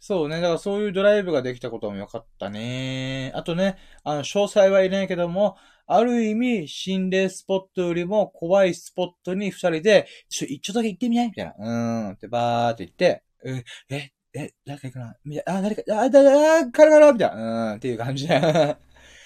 [0.00, 0.42] そうね。
[0.42, 3.32] だからそういうドライブができたこともよかったね。
[3.34, 11.28] あとね、あの、詳細は言えないけども、ある意味、心霊スポットよりも怖いスポットに二人で、ちょ、ちょっとだけ行ってみない？
[11.28, 11.54] みたいな。
[11.58, 12.12] うーん。
[12.12, 15.16] ってバーって言って、え、え、え、誰か行くな？
[15.24, 15.58] みたいな。
[15.60, 17.70] あ、誰か、あ、だ、だ、カラカラみたいな。
[17.70, 17.76] うーん。
[17.76, 18.76] っていう感じで。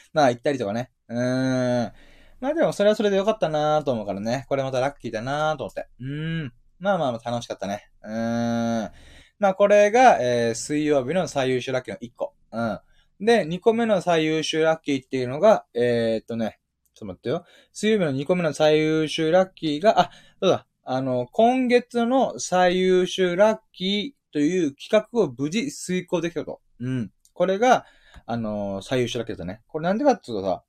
[0.12, 0.90] まあ、行ったりとかね。
[1.08, 1.92] うーん。
[2.40, 4.46] まあでも、それはそれでよかったなーと思うからね。
[4.48, 5.88] これまたラッキーだなーと思って。
[6.00, 6.52] うーん。
[6.78, 7.90] まあまあまあ楽しかったね。
[8.02, 8.90] うーん。
[9.38, 12.34] まあこれが、えー、水曜日の最優秀ラッキーの1個。
[12.52, 12.80] うん。
[13.20, 16.60] で、2個目の最優秀ラッキーっていうのが、えー、っとね、
[16.94, 17.44] ちょっと待ってよ。
[17.72, 26.60] 水曜日の2個目の最優秀ラッキーが、あ、そうだ、あの、今月の最優秀ラッキーという企画を無事遂行できたと。
[26.80, 27.12] うん。
[27.32, 27.86] これが、
[28.30, 29.62] あの最優秀ラッキーだね。
[29.68, 30.62] これなんでかっていうとさ、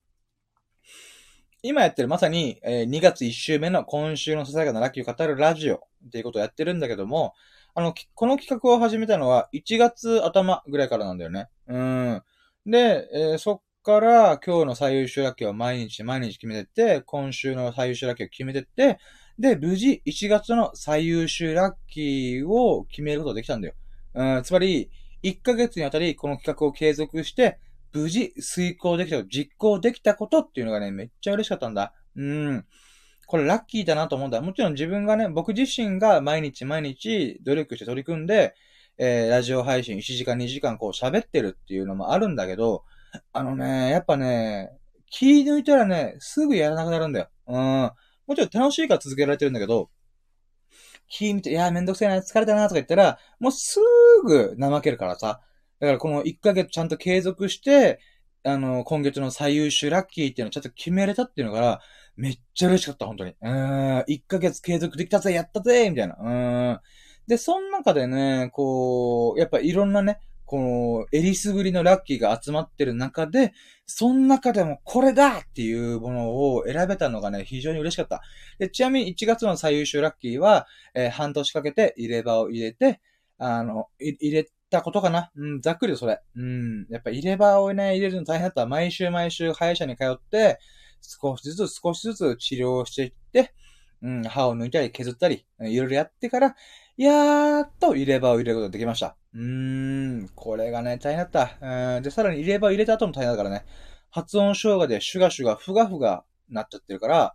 [1.62, 7.34] 今やってるまさに、えー、2月1週目の今週のささやかなラッキーを語るラジオっていうことをやってるんだけども、
[7.76, 11.50] あの、この企画を始めたのは1月頭ぐらいからなんだよね。
[11.68, 12.24] うん。
[12.66, 19.00] で、えー、そっから今日の最優秀ラッキーを毎日毎日決めてって、今週の最優秀ラッキーを決めてって、
[19.38, 23.74] で、無事1月の最優秀ラッキーを決めることができたんだよ。
[24.14, 24.90] うん、つまり、
[25.24, 27.60] 1ヶ月にあたりこの企画を継続して、
[27.94, 31.94] 無事遂行できた、実行できたことっていうのがね、めっちゃ嬉しかったんだ。
[32.16, 32.66] うん。
[33.26, 34.42] これラッキーだなと思うんだ。
[34.42, 38.56] もちろん自分がね、僕自身が毎日毎日努力して取り組んで、
[38.98, 42.84] えー、ラジオ配信1時間2時間こう喋ってるっていうのもあるんだけど、
[43.34, 44.72] あのね、やっぱね、
[45.10, 47.30] 気抜いたらね、すぐやらなくなるんだよ。
[47.48, 47.92] うん。
[48.28, 49.90] もちろん楽しいから続けられてるんだけど、
[51.10, 53.80] 気抜いて、いや、めんどくせえな、疲れたな、とか言ったら、もうす
[54.24, 55.42] ぐ怠けるからさ。
[55.80, 58.00] だからこの1ヶ月ちゃんと継続して、
[58.44, 61.82] あの、今月の最優秀ラッキーっていうのをちゃんと決めれたっていうのから、
[62.16, 63.36] めっちゃ嬉しかった、本当に。
[63.42, 66.16] うん、1ヶ月継続できたぜ、やったぜ、みたいな。
[66.20, 66.80] うん。
[67.28, 70.20] で、その中でね、こう、やっぱいろんなね、
[70.50, 73.54] この、えりすぐりのラッキーが集まってる中で、
[73.86, 78.24] その中でもこれだっていうものを選べたのがね、非常に嬉しかった。
[78.58, 83.00] で、ちなみに1月の最優秀ラッキーは、えー、半年かけて入れ歯を入れて、
[83.38, 85.30] あの、入れたことかな？
[85.36, 86.20] うん、ざっくりそれ。
[86.36, 88.66] うん、やっぱ入れ歯をね、入れるの大変だった。
[88.66, 90.58] 毎週毎週歯医者に通って、
[91.04, 93.54] 少しずつ少しずつ治療していって、
[94.02, 96.56] うん、歯を抜いたり削ったり、いろいろやってから、
[97.02, 99.16] やっと入れ歯を入れることができました。
[99.34, 101.96] うーん、これがね、大変だった。
[101.96, 103.66] うん、で、さらに入れ歯を入れた後も大変だからね、
[104.12, 107.32] 発音障害でシュガシュガ、ふがふがなっちゃってるから、だ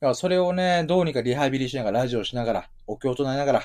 [0.00, 3.62] からそれをね、どうにかリハビリしながら、ラジオしながら、お経を唱えながら、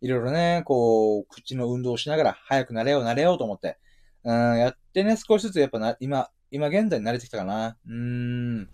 [0.00, 3.78] いろいろね、こう、口の運動をしながら、早くなれよう、なれようと思って、
[4.22, 7.76] うん、やってね、少しずつやっぱな、今、今現在に慣れてきたかな。
[7.84, 8.68] うーん。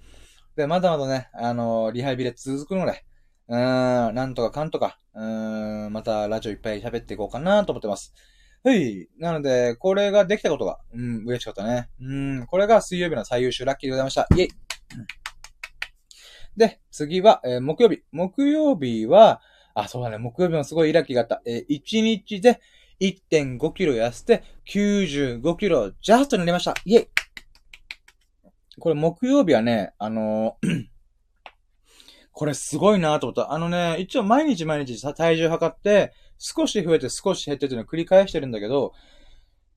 [0.55, 3.07] で、まだまだね、あの、リハビリ続くので、
[3.51, 8.15] うーん、なんとかかんとか、うーん、またラジオいっぱい喋っていこうかなと思ってます。
[8.63, 9.09] はい。
[9.19, 11.89] なので、これができたことが、うん、嬉しかったね。
[12.01, 14.29] うん、これが水曜日の最優秀ラッキーでございました。
[14.37, 14.49] イェイ
[16.57, 18.03] で、次は、えー、木曜日。
[18.13, 19.41] 木曜日は、
[19.75, 21.43] あ、そうだね、木曜日もすごいラッキーがあった。
[21.45, 22.61] えー、1日で
[23.01, 26.75] 1.5キロ痩せて95キロジャストになりました。
[26.85, 27.09] イェイ
[28.79, 31.00] これ木曜日はね、あのー
[32.33, 33.53] これすごいなと思った。
[33.53, 38.93] あのね、一応毎日毎日体重測って、少し増えて少し減ってっていうのを繰り返してるんだけど、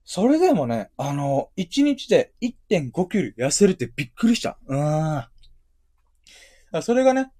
[0.04, 4.58] それでもね、あの、1日で1.5キロ痩せるってびっくりした。
[4.66, 4.76] う
[6.78, 6.82] ん。
[6.82, 7.30] それがね、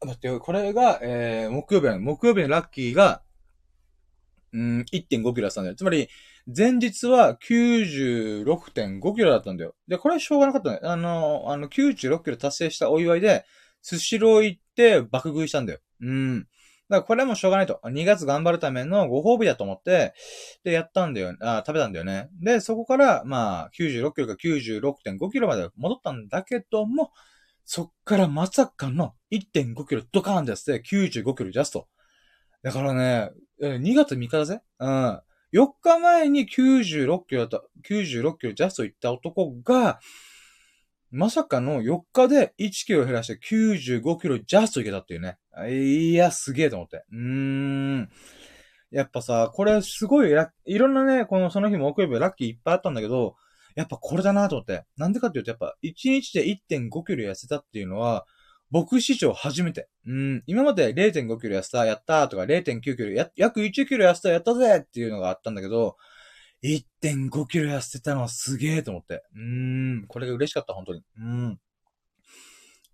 [0.00, 2.00] 待ってよ、これが、えー、木曜日の。
[2.00, 3.22] 木曜日のラッキーが、
[4.52, 5.76] うん、1.5キロだったんだよ。
[5.76, 6.08] つまり、
[6.54, 9.74] 前日は96.5キロだったんだよ。
[9.86, 10.80] で、これはしょうがなかったね。
[10.82, 13.44] あの、あの、96キロ達成したお祝いで、
[13.82, 15.80] スシロー行って爆食いしたんだよ。
[16.00, 16.40] うん。
[16.40, 16.48] だか
[16.88, 17.80] らこれもしょうがないと。
[17.84, 20.14] 2月頑張るためのご褒美だと思って、
[20.64, 21.36] で、やったんだよ。
[21.40, 22.28] あ、食べたんだよね。
[22.40, 27.10] で、そこから、まあ、96キロか96.5キロまで戻ったんだけども、
[27.64, 31.88] そっからまさかの1.5キロドカーンでやって95キロジャスト。
[32.62, 33.30] だからね、
[33.60, 34.60] 2月3日だぜ。
[34.78, 35.20] うん。
[35.52, 40.00] 4日前に96キロだった、96キロジャスト行った男が、
[41.12, 45.36] まさかの4日で1キロ減らして95キロジャストいけたっていうね。
[45.70, 47.04] いや、すげえと思って。
[47.12, 48.10] うーん。
[48.90, 50.34] やっぱさ、これすごい
[50.64, 53.36] いろんなね、このその日も木曜日ラッキーいっぱいあったんだけど、
[53.74, 54.84] やっぱこれだなと思って。
[54.96, 58.26] なんでかっていうと、やっぱ1日で1.5キロ痩せたっていうのは、
[58.70, 59.88] 僕史上初めて。
[60.06, 65.98] うん、今まで0.5キロ痩せた、やったとか0.9キロ、約1キロ痩せた、やったぜっていうのがあったんだけど、
[66.62, 69.24] 1.5キロ痩せたのはすげえと思って。
[69.34, 69.40] うー
[70.02, 71.02] ん、これが嬉しかった、本当に。
[71.18, 71.60] うん。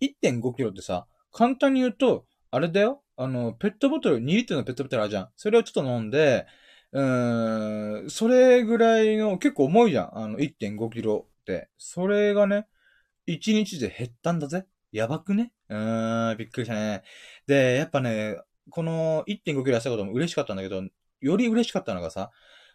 [0.00, 3.02] 1.5キロってさ、簡単に言うと、あれだよ。
[3.16, 5.28] あの、ペットボトル、2リットルのペットボトルあるじゃん。
[5.36, 6.46] それをちょっと飲んで、
[6.92, 10.18] うーん、それぐらいの、結構重いじゃん。
[10.18, 11.68] あの、1.5キロって。
[11.76, 12.66] それがね、
[13.26, 14.64] 1日で減ったんだぜ。
[14.92, 15.52] やばくね？
[15.68, 17.02] うーん、びっくりしたね。
[17.46, 18.38] で、やっぱね、
[18.70, 20.82] この1.5キロ痩せたことも嬉しかったんだけど、
[21.20, 22.30] より嬉しかったのがさ、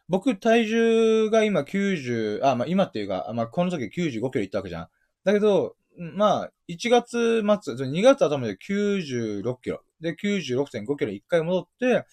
[0.09, 4.87] 僕体重が今90、あ、まあ今っていうか、まあこの時95キロいったわけじゃん。
[5.23, 9.81] だけど、まあ、1月末、2月頭で96キロ。
[10.01, 12.05] で、96.5キロ1回戻って、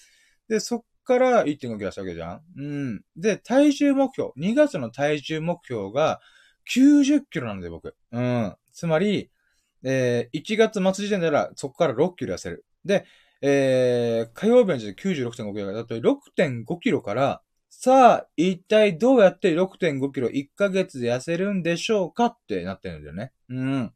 [0.49, 2.43] で、そっから1.5キロしたわけじゃん。
[2.57, 3.05] うん。
[3.16, 4.30] で、体重目標。
[4.38, 6.20] 2月の体重目標が
[6.72, 7.95] 90キロなんだよ、僕。
[8.12, 8.55] うん。
[8.72, 9.30] つまり、
[9.82, 12.64] えー、1月末時点なら、そこから6キロ痩せる。
[12.84, 13.07] で、
[13.43, 17.43] えー、火曜日の時点で96.5キロだと6.5キロから、
[17.83, 23.33] さあ、一体どうやって6.5キロ1ヶ月で痩せるんでしょうかってなってるんだよね。
[23.49, 23.93] うん。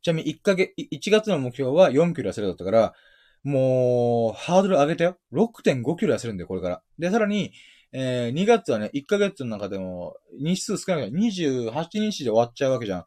[0.00, 2.94] ちなみに1ヶ月、1月の目標は4キロ痩せるだったから、
[3.42, 5.18] もう、ハードル上げたよ。
[5.32, 6.82] 6.5キロ痩せるんだよ、これから。
[7.00, 7.52] で、さらに、
[7.90, 13.04] えー、2月はね、1ヶ月の中でも、日数少ないから28日で終わっちゃうわけじゃん。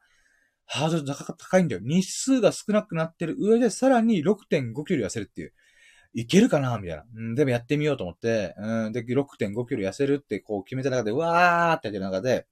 [0.65, 1.81] ハードル高いんだよ。
[1.81, 5.53] 日数が少なくなってる上で、さらに6.5キロ痩せるっていう。
[6.13, 6.77] いけるかな？
[6.77, 7.05] みたいな。
[7.15, 12.45] うん、でもやってみようと思って、うん、で、6.5キロ痩せるってこう決めた中で、わーってやってる中で、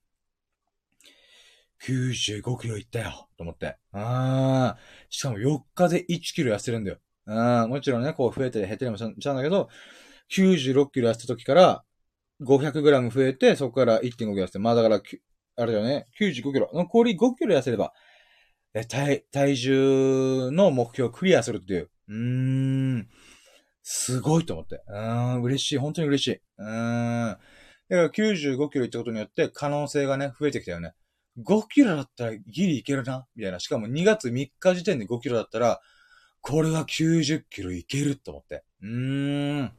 [1.84, 3.78] 95キロいったよと思って。
[3.91, 6.99] あー、しかも4日で1キロ痩せるんだよ。
[7.26, 9.70] あー、もちろんね、こう増えて減ってりもしちゃうんだけど、
[10.32, 11.84] 96キロ痩せた時から、
[12.41, 15.01] 500グラム増えて、そこから1.5キロ痩せて、まあだから、
[15.57, 16.70] あれだよね、95キロ。
[16.74, 17.93] 残り5キロ痩せれば、
[18.74, 21.89] え、体、体重の目標をクリアするっていう。
[22.07, 23.09] うーん。
[23.93, 24.81] すごいと思って。
[24.87, 25.77] うん、嬉しい。
[25.77, 26.41] 本当に嬉しい。
[26.59, 27.37] うーん。
[27.89, 30.93] だから95キロいったことによって可能性がね、増えてきたよね。
[31.43, 33.59] 5キロだったらギリいけるな、みたいな。
[33.59, 35.81] しかも2月3日時点で5キロだったら、
[36.39, 38.63] これは90キロいけると思って。
[38.81, 39.73] うーん。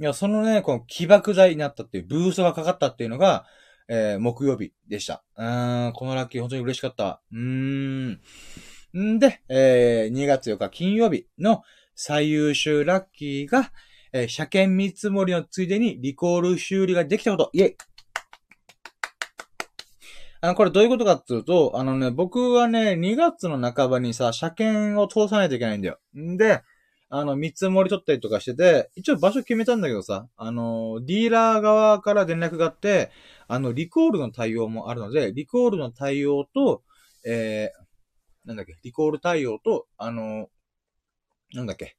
[0.00, 3.44] いや、そのね、この起爆剤になったっていう、ブーストがかかったっていうのが、
[3.88, 5.22] えー、木曜日でした。
[5.36, 7.20] うーん、このラッキー本当に嬉しかった。
[7.30, 8.20] うーん。
[8.98, 11.62] んで、えー、2月4日金曜日の
[11.96, 13.72] 最優秀ラッキーが、
[14.12, 17.50] えー、車検見積もりのついでにリコール修理ができたこと。
[17.54, 17.76] イェイ
[20.42, 25.98] あの、これどういうことかっていうと、あのね、僕はね、2月の半ばにさ、車検を通さないといけないんだよ。
[26.16, 26.62] んで、
[27.08, 33.10] あの、見積もり取ったりとかしてて、一応場所決めたんだけどさ、あの、ディーラー側から連絡があって、
[33.48, 36.82] あの、リコールの対応もあるので、リコールの対応と、
[37.24, 40.48] えー、なんだっけ、リコール対応と、あの、
[41.54, 41.96] なんだっけ、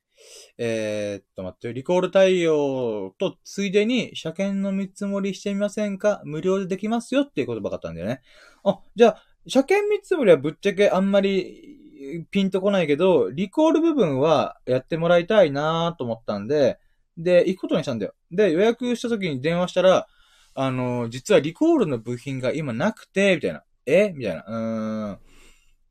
[0.57, 6.21] えー、っと、待って、リコール対応と、ついでに、車検の見積もりしてみませんか？
[6.25, 8.21] 無料でできますよっていうことばかったんだよね。
[8.63, 16.79] あ、じゃあ、車検見積もりはぶっちゃけあんまりピンとこないけど、リコール部分はやってもらいたいなと思ったんで、
[17.17, 18.13] で、行くことにしたんだよ。
[18.29, 20.07] で、予約した時に電話したら、
[20.53, 23.63] あの、実はリコールの部品が今なくて、みたいな。
[23.85, 24.11] え？
[24.13, 24.43] みたいな。
[24.45, 25.19] うーん。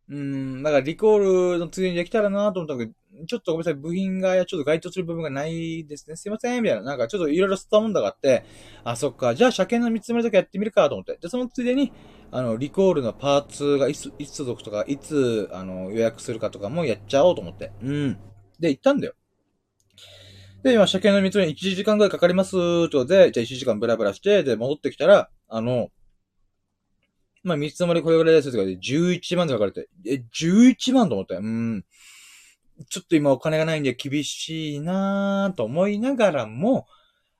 [0.09, 2.93] うん、だからリコールのついでにできたらなと思ったけど、
[3.27, 6.17] ちょっとごめんなさい、部品がちょっと該当する部分がないですね。
[6.17, 6.85] すいません、みたいな。
[6.85, 8.45] なんかちょっといろいろ吸ったもんだがあって、
[8.85, 11.17] あ、そっか、じゃあ車検の見積もりだけやってみるかと思って。
[11.21, 11.93] で、そのついでに、
[12.31, 17.73] あの、リコールのパーツがいつ、いつ届くとか、いつ、あの、予約するかとかもやっちゃおうと思って。
[17.83, 18.19] うん。
[18.61, 19.15] で、行ったんだよ。
[20.63, 25.91] で、今、車検の見積もり1時間ぐらいかかりますとで、じゃあ1時間ブラブラして、で、戻ってきたら、あの、
[27.47, 31.41] まあ、見積もりこれぐらいですとかで、11万で書かれて、え、11万と思ったよ。
[31.41, 31.85] うん。
[32.89, 36.87] ちょっと今お金がないんで厳しいなぁと思いながらも、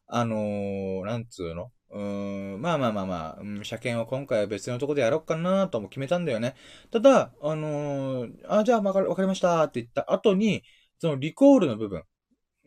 [0.07, 1.71] あのー、なんつうの？
[1.91, 6.55] うーん、まあまあまあまあ、うん、車検を今回は別のとこでやろうかなとも決めたんだよね。
[6.91, 10.63] ただ、あのー、あ、じゃあわかかりましたって言った後に、
[10.99, 12.03] そのリコールの部分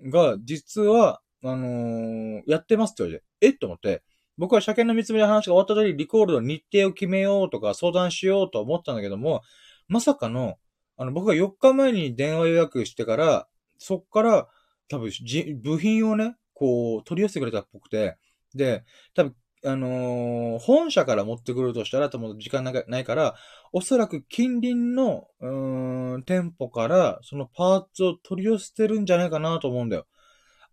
[0.09, 4.03] が、実は、あのー、やってますって言われて、えと思って、
[4.37, 9.41] 僕は車検の見積もりの話が終わった時にリコールの日程を決めようとか相談しようと思ったんだけども、
[9.87, 10.55] まさかの、
[10.99, 13.47] あの、僕が4日前に電話予約してから、
[13.77, 14.49] そっから、
[14.89, 18.17] 多分、じ、部品をね、こう、取り寄せてくれたっぽくて、
[18.53, 18.83] で、
[19.15, 19.35] 多分、
[19.65, 23.35] あのー、本社から持ってくるとしたら、多分時間ないから、
[23.71, 30.05] おそらく近隣の、うん、店舗から、そのパーツを取り寄せてるんじゃないかなと思うんだよ。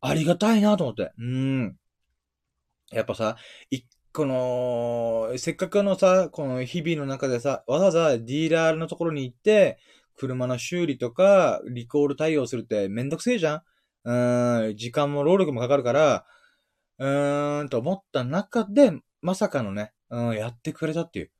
[0.00, 1.12] ありがたいなと思って。
[1.18, 1.76] うん。
[2.90, 3.36] やっぱさ、
[3.70, 9.78] 一個の、せっかくのさ、この日々の中でさ、わざわざディーラーのところに行って、
[10.16, 13.62] 車の修理とか、リコール対応するってめんどくせえじゃん
[14.06, 16.24] うん、時間も労力もかかるから、
[16.98, 21.30] うーん、と思った中で、まさかのね、うん、やってくれたっていう。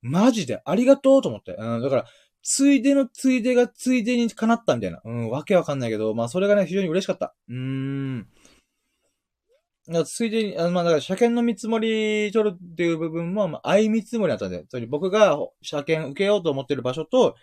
[0.00, 1.54] マジでありがとうと思って。
[1.58, 2.04] うん、だから、
[2.42, 5.00] ついでのついでがついでに叶ったみたいな。
[5.04, 7.34] うん、わけわかんないけど、まあそれがね、非常に嬉しかった。
[7.48, 8.28] うーん。
[10.06, 17.36] ついでに、あまあだから車検の見積もり取るっていう部分も、まあ、相見積もりだったんで、つまり僕が車検受けようと思ってる場所と、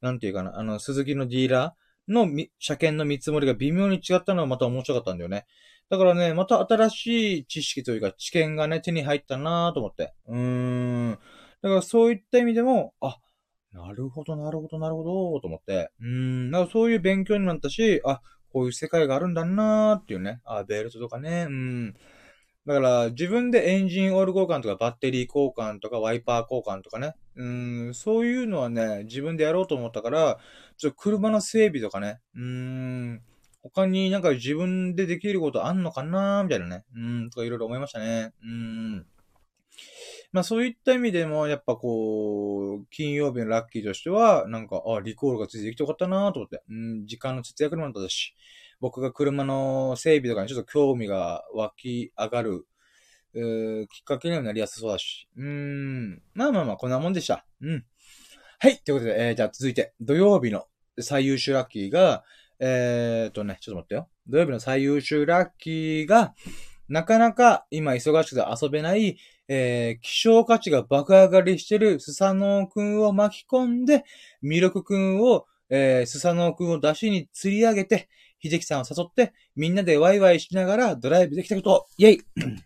[0.00, 2.26] なんていうかな、あの、鈴木のディーラーの
[2.58, 5.46] 車検の見積もりが微妙に違ったのがまた面白かったんだよね。
[5.90, 10.14] だからね、また新しい知識というか知見がね、手に入ったなぁと思って。
[10.26, 10.38] うー
[11.10, 11.18] ん。
[11.62, 13.18] だからそういった意味でも、あ、
[13.72, 15.90] なるほど、なるほど、なるほど、と思って。
[16.00, 16.06] うー
[16.48, 18.20] ん、だからそういう勉強になったし、あ、
[18.52, 20.40] こういう世界があるんだなーっていうね。
[20.44, 21.46] あ、ベルトとかね。
[21.48, 21.94] うん。
[22.70, 27.16] だから、自分でエンジンオイル交換とかバッテリー交換とかワイパー交換とかね。
[27.34, 30.38] うん、そういうのはね、自分でやろうと思ったから、
[30.76, 32.20] ちょっと車の整備とかね。
[32.36, 33.22] うん、
[33.64, 36.84] 他になんか自分でできることあんのかなーみたいなね。
[36.94, 38.34] うん、とかいろいろ思いましたね。
[38.40, 39.06] うん。
[40.30, 46.62] まあそういった意味でも、やっぱこう、金曜日のラッキーとしては、なんか、あ、リコールがついてきてよかったなと思って。
[46.70, 48.36] うん、時間の節約にもなったし、
[48.80, 52.66] 僕が車の整備とかにちょっと興味が湧き上がる、
[53.34, 55.28] うきっかけにもなりやすそうだし。
[55.36, 56.22] うーん。
[56.34, 57.44] まあまあまあ、こんなもんでした。
[57.60, 57.84] うん。
[58.58, 58.78] はい。
[58.78, 60.66] ということで、えー、じゃあ続いて、土曜日の
[60.98, 62.24] 最優秀ラッキーが、
[62.58, 64.08] えーとね、ちょっと待ってよ。
[64.26, 66.34] 土曜日の最優秀ラッキーが、
[66.88, 69.16] なかなか今忙しくて遊べない、
[69.48, 74.04] えー、希少価値が爆上がりしてるスサノオくんを巻き込んで、
[74.42, 78.08] ミルクくんを、えー、スサノオくんを出しに釣り上げて、
[78.42, 82.20] 秀樹さんを誘って、みんなでワイワイしながらドライブできたこと、イェイ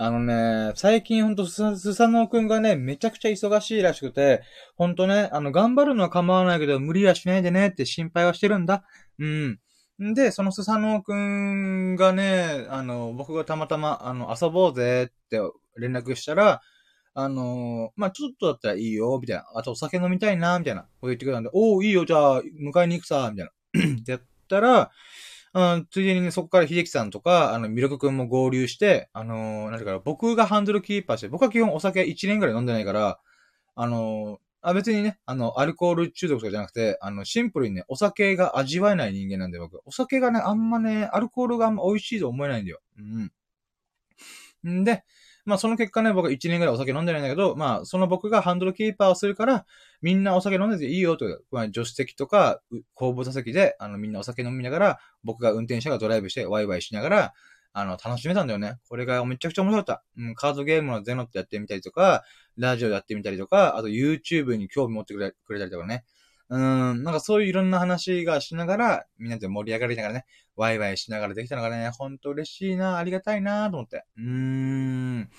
[0.00, 4.42] あのね、最近ほんとスサノオくんがね、めちゃくちゃ忙しいらしくて、
[4.76, 8.84] ほんとね、あの、頑張るのは構わないけど、無理はしないでねって心配はしてるんだ。
[9.18, 9.58] うん。
[10.14, 15.40] で、そのスサノオくんがね、あの、僕がたまたま、あの、遊ぼうぜって
[15.76, 16.60] 連絡したら、
[17.20, 19.44] あのまあ、ちょっとだったらいいよ、みたいな。
[19.52, 20.82] あとお酒飲みたいな、みたいな。
[20.82, 23.92] こと言ってくれたんで、おー、いいよ、じゃあ、迎えに行くさ、みたいな。
[24.00, 24.92] っ てやったら、
[25.52, 33.18] うん、ついでにね、そこから秀樹さんとか、あの、ミルクくんも合流して、あのー、なんか、僕がハンドルキーパーして、僕は基本お酒1年ぐらい飲んでないから、
[33.74, 39.80] あのー、あ、別にね、あの、アルコール中毒とかじゃなくて、あの、シンプルにね、お酒が味わえない人間なんで、僕。
[39.86, 42.80] お酒がね、あんまね、アルコールがあんま美味しいと思えないんだよ。
[42.96, 44.80] うん。
[44.80, 45.02] んで、
[45.48, 49.64] まあその結果ね、僕は1年ぐらいお酒飲んでないんだけど、まあその僕がハンドルキーパーをするから、
[50.02, 52.60] みんなお酒飲んでていいよと、まあ助手席とか
[52.92, 57.34] 後部座席で、あのみんなお酒飲みながら、僕が運転者がドライブしてワイワイしながら、
[57.72, 58.76] あの、楽しめたんだよね。
[58.88, 60.04] これがめちゃくちゃ面白かった。
[60.16, 62.24] うん、カードゲームのゼノってやってみたりとか、
[62.56, 66.04] ラジオやってみたりとか、あと YouTube に興味持ってくれくれたりとかね。
[66.50, 70.24] うん、なんかそういういろんな話がしながら、みんなで盛り上がりながらね、
[70.56, 74.04] ワイワイしながらできたのがね、ほんと嬉しいな、ありがたいなと思って。
[74.16, 75.30] うーん。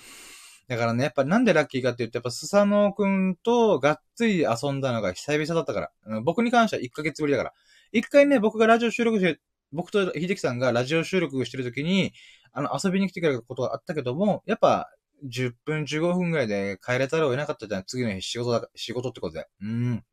[0.68, 6.22] だからね、やっぱなんでラッキーかって言って、やっぱスサノオくんとがっつり遊んだのが久々だったから。
[6.22, 7.54] 僕に関しては1ヶ月ぶりだから。
[7.92, 9.40] 一回ね、僕がラジオ収録して、
[9.72, 12.14] 僕と秀樹さんがラジオ収録してる時に、
[12.52, 14.92] あの、遊びに来てくれることがあったけども、やっぱ、
[15.26, 17.84] 10分15分ぐらいで帰れたらを得なかったじゃん。
[17.86, 19.48] 次の日仕事だ、仕事ってことで。
[19.62, 20.04] うん。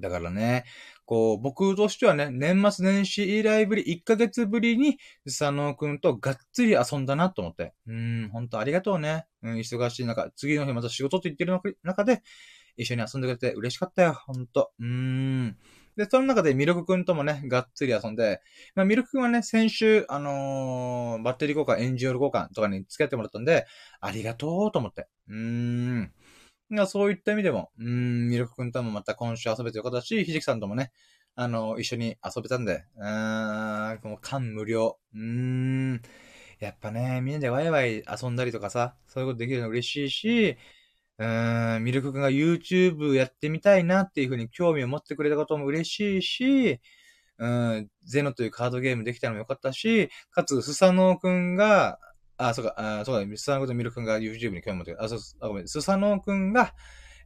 [0.00, 0.64] だからね、
[1.06, 7.74] こう、僕としてはね、年末年始以来ぶり、1ヶ月ぶりに、佐野くんとがっつり遊んだなと思って。
[7.86, 9.26] うん、ほんとありがとうね。
[9.42, 12.22] うん、忙しい中、次の日また仕事って言ってる中で、
[12.76, 14.72] 一緒に遊んでくれて嬉しかったよ、ほんと。
[14.80, 15.56] うん。
[15.96, 18.40] で、その中でミルクくんともね、がっつり遊んで、
[18.74, 23.66] まあ、ミルクくんはね、先週、あのー、バッテリー交換、エンジンオイル交換とかに付き合ってもらったんで、
[24.00, 25.06] ありがとうと思って。
[25.28, 26.12] うーん。
[26.86, 30.92] そういった意味でも、うん、ミルクくんともまた今週遊べてよかったし、ひじきさんともね、
[31.36, 34.98] あの、一緒に遊べたんで、うーん、もう感無量。
[35.14, 36.02] うーん。
[36.60, 40.56] やっぱね、みんなでワイワイ遊んだりとかさ、そういうことできるの嬉しいし、
[41.18, 46.80] うーん、ミルクくんが YouTube やってみたいなっていうふうに興味を持ってくれたことも嬉しいし、
[47.38, 51.98] うん、ゼノというカードゲームできたのもよかったし、かつ、スサノオくんが、
[52.36, 55.04] あ、そうか、あそうだ、スサノオとミルクが YouTube に興味持ってくれた。
[55.04, 56.74] あ、そう、あ、ごめん、スサノオくんが、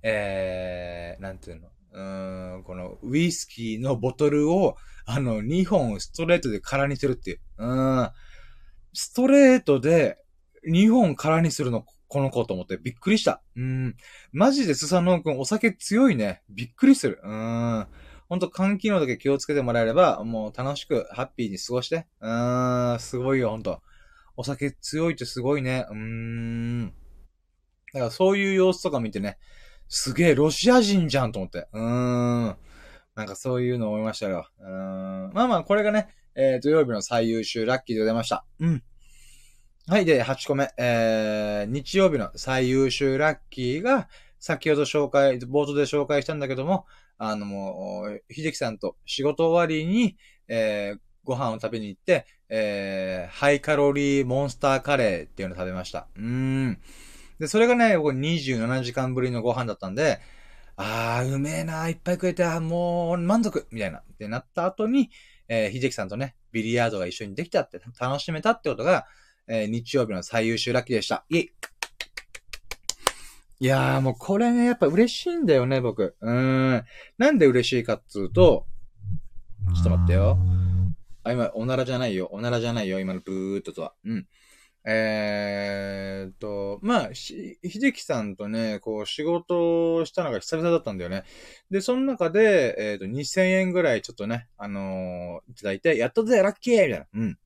[0.02, 7.40] えー、なんていうの、うん、このウイスキーのボトルを、あの、2本ストレートで空にするっていう。
[7.58, 8.10] うん。
[8.92, 10.18] ストレートで
[10.68, 13.42] 2本空にするのこの子と思ってびっくりした。
[13.56, 13.96] うん。
[14.32, 16.42] マジでスサノオくんお酒強いね。
[16.50, 17.20] びっくりする。
[17.22, 17.86] うん。
[18.28, 22.06] ほんと肝機能だけ気をつけてもらえれば、もう楽しくハッピーに過ごして。
[22.20, 22.96] うん。
[22.98, 23.82] すごいよ、ほんと。
[24.38, 25.84] お酒強いってすごいね。
[25.90, 26.86] うーん。
[27.92, 29.36] だからそういう様子とか見てね、
[29.88, 31.66] すげえ、ロシア人じゃんと思って。
[31.72, 32.56] うーん。
[33.16, 34.48] なんかそういうの思いましたよ。
[34.60, 35.32] うーん。
[35.34, 38.46] まあまあ、これがね、えー、土曜日の最優秀ラッキーでございました。
[38.60, 38.82] うん。
[39.88, 40.04] はい。
[40.04, 40.70] で、8個目。
[40.78, 44.08] えー、日曜日の最優秀ラッキーが、
[44.38, 46.86] 先ほど紹介、冒頭で紹介したんだけども、
[47.16, 50.16] あのもう、秀樹さんと仕事終わりに、
[50.46, 50.98] えー、
[51.28, 56.08] ご飯を食べに行って、えー、ハイカロリーモンスターカレーっていうのを食べました。
[56.16, 56.80] うーん。
[57.38, 60.20] で、それがね、僕27時間ぶりのご飯だったんで、
[60.76, 63.98] あー、うめえな、いっぱい食えて、あもう満足みたいな。
[63.98, 65.10] ってなった後に、
[65.48, 69.06] えー、秀樹さんとね、ビリヤードが一緒にできたって、楽しめたってことが、
[69.46, 71.26] えー、日曜日の最優秀ラッキーでした。
[71.28, 71.50] イェイ
[73.60, 76.16] いやーもうこれね、やっぱ嬉しいんだよね、僕。
[76.20, 76.84] うーん。
[77.18, 78.66] なんで嬉しいかっつうと、
[79.74, 80.38] ちょっと待ってよ。
[81.28, 82.28] あ、今、おならじゃないよ。
[82.32, 83.00] おならじゃないよ。
[83.00, 83.94] 今のブーっととは。
[84.04, 84.26] うん。
[84.84, 91.24] えーっと、まあ、ひ、秀樹さんとね、こう、仕事をしたのが久々だったんだよね。
[91.70, 97.06] で、その中で、えーっと、2000円ぐらいちょっとね、あのー、いただいて、やったぜ、ラッキーみたいな。
[97.12, 97.38] うん。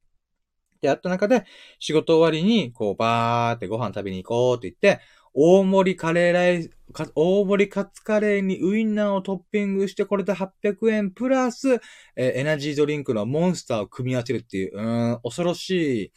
[0.80, 1.44] で、やった中で、
[1.78, 5.02] 仕事終わりに、こう、ばーってご飯食べに行こうって言って、
[5.34, 6.70] 大盛りカレーライス、
[7.14, 11.80] 大盛りカツカレーにウインナーをトッピングして、これで800円プラス、
[12.16, 15.70] えー、エナジードリンクのモンスターを組み合わせるっていう、うん、恐ろし
[16.06, 16.12] い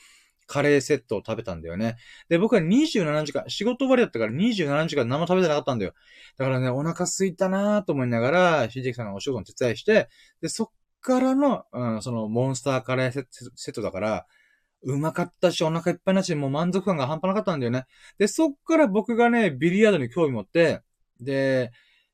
[0.48, 1.96] カレーセットを食べたんだよね。
[2.30, 5.94] で、僕は27時間、仕事終わりだったから27時間何も食べてなかったんだよ。
[6.38, 10.10] だからね、お腹空いたなーと思いながら、秀樹さんのお仕事の手伝いして、
[10.42, 10.70] で、そっ
[11.02, 14.26] からの、うん、そのモンスターカレーセットだから、
[14.86, 17.86] うまかったし、お腹いっぱいなし、もう満足感が半端なかったんだよね。
[18.20, 20.82] で、そっから僕がね、ビリヤードに興味持って、
[21.20, 21.72] で、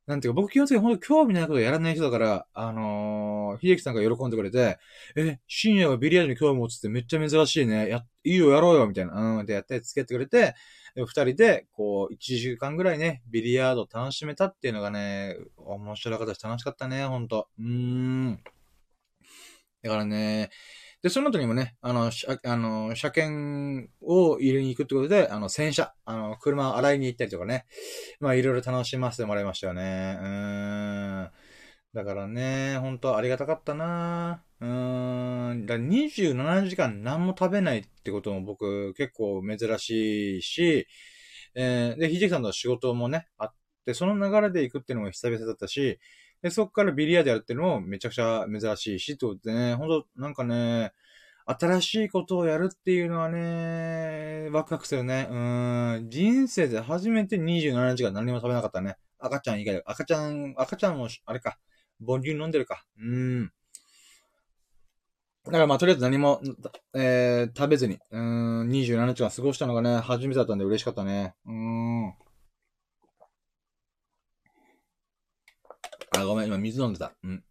[0.07, 4.79] なんていうか、僕基本的に本当興味ないことやらない人だから、あのー、秀樹さんが喜んでくれて、
[5.15, 7.89] え、深夜はビリヤードに興味持つってめっちゃ珍しいね。
[7.89, 9.39] や、いいよ、やろうよ、みたいな。
[9.39, 10.55] うん、で、やって、付き合ってくれて、
[10.95, 17.47] 二人で、こう、一時間ぐらいね、ビリヤード楽しめたっていうのがね、面白かったし楽しかったね、ほんと。
[17.59, 18.43] うーん。
[19.83, 20.49] だからね、
[21.03, 22.11] で、その後にもね、あの、
[22.43, 27.65] あの、車検を入れに行くってことで、あの、洗車、あの、車を洗いに行ったりとかね、
[28.19, 30.19] まあ、いろいろ楽しませてもらいましたよね。
[30.21, 31.29] うん。
[31.93, 35.65] だからね、本当ありがたかったなうーん。
[35.65, 40.87] だ27時間何も食べないってことも僕結構珍しいし、
[41.55, 43.53] えー、で、ひじきさんの仕事もね、あっ
[43.85, 45.99] て、その流れで行くっていうのも久々だったし、
[46.41, 50.93] で、そこからビリヤードやるっていうのもめちゃくちゃ珍しいし、ってことでね、ほんと、なんかね、
[51.45, 55.27] 新しいことをやるっていうのはね、ワクワクするね。
[55.29, 56.07] うん。
[56.09, 58.97] 人生で初めて27時間何も食べなかったね。
[59.19, 59.83] 赤ちゃん以外で。
[59.85, 61.57] 赤ちゃん、赤ちゃんも、あれか。
[62.05, 62.85] 母乳飲んでるか。
[62.99, 63.51] うん。
[65.45, 66.39] だからまあ、とりあえず何も、
[66.93, 71.33] えー、食べずに、うん、27時間過ごしたのがね、初めてだったんで嬉しかったね。
[71.45, 72.13] うん。
[76.25, 77.13] ごめん、今水飲んでた。
[77.23, 77.43] うん。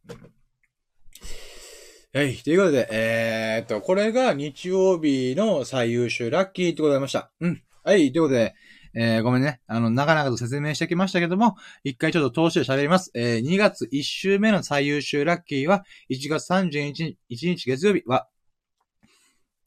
[2.13, 2.35] はい。
[2.35, 7.31] ということで、えー、っと、これが日曜日の最優秀ラッキーってございました。
[7.41, 7.63] うん。
[7.85, 8.11] はい。
[8.13, 8.55] ということで、
[8.95, 9.61] えー、ごめんね。
[9.69, 11.55] あの、長々と説明してきましたけども、
[11.85, 13.13] 一回ちょっと通して喋ります。
[13.15, 18.27] えー、2月1週目の最優秀ラッキーは、1月31日、1日月曜日は、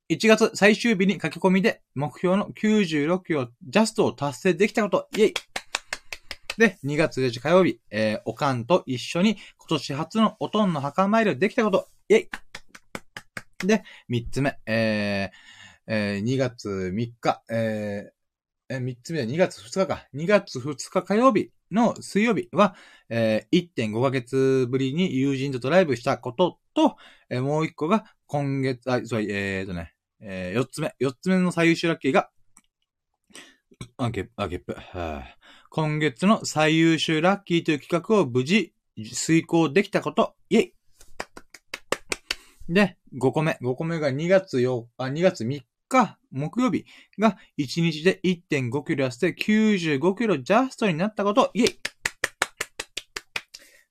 [0.10, 5.34] 1月最終日に書き込みで目標の96キロジャストを達成できたこと、イェイ
[6.58, 12.30] で、2月1日火曜日、えー、おかんと一緒に今年初のおとんの墓参りをできたこと、イェイ
[13.66, 18.24] で、3つ目、えー、えー、2月3日、えー、
[18.70, 20.08] え3つ目は2月2日か。
[20.14, 22.76] 2月2日火曜日の水曜日は、
[23.10, 26.98] えー、1.5ヶ月ぶりに友人とドライブしたことと、
[27.30, 32.30] えー、もう1個が今月、あ、そう、えーとね、えー、4つ目、4つ目の最優秀ラッキーが、
[33.98, 35.38] あ、ゲップ、あ、ゲップ、はあ、
[35.76, 38.76] 今月の最優秀ラッキーという企画を無事
[39.12, 40.74] 遂行できたこと、イェイ。
[42.70, 43.58] で、5個目。
[43.60, 46.86] 5個目が2月4あ、2月3日、木曜日。
[47.18, 51.80] が1日で1.5キロ痩せて95キロジャストになったこと、イェイ。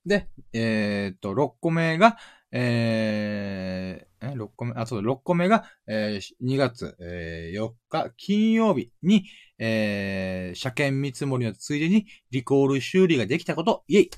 [0.06, 2.16] で、えー、っと、6個目が、
[2.52, 9.24] えー、え、6個目、あ、そう、6個目が、えー、2月、えー、4日、金曜日に、
[9.64, 14.10] えー、車検見積もりのついでに、リコール修理ができたこと、イェイ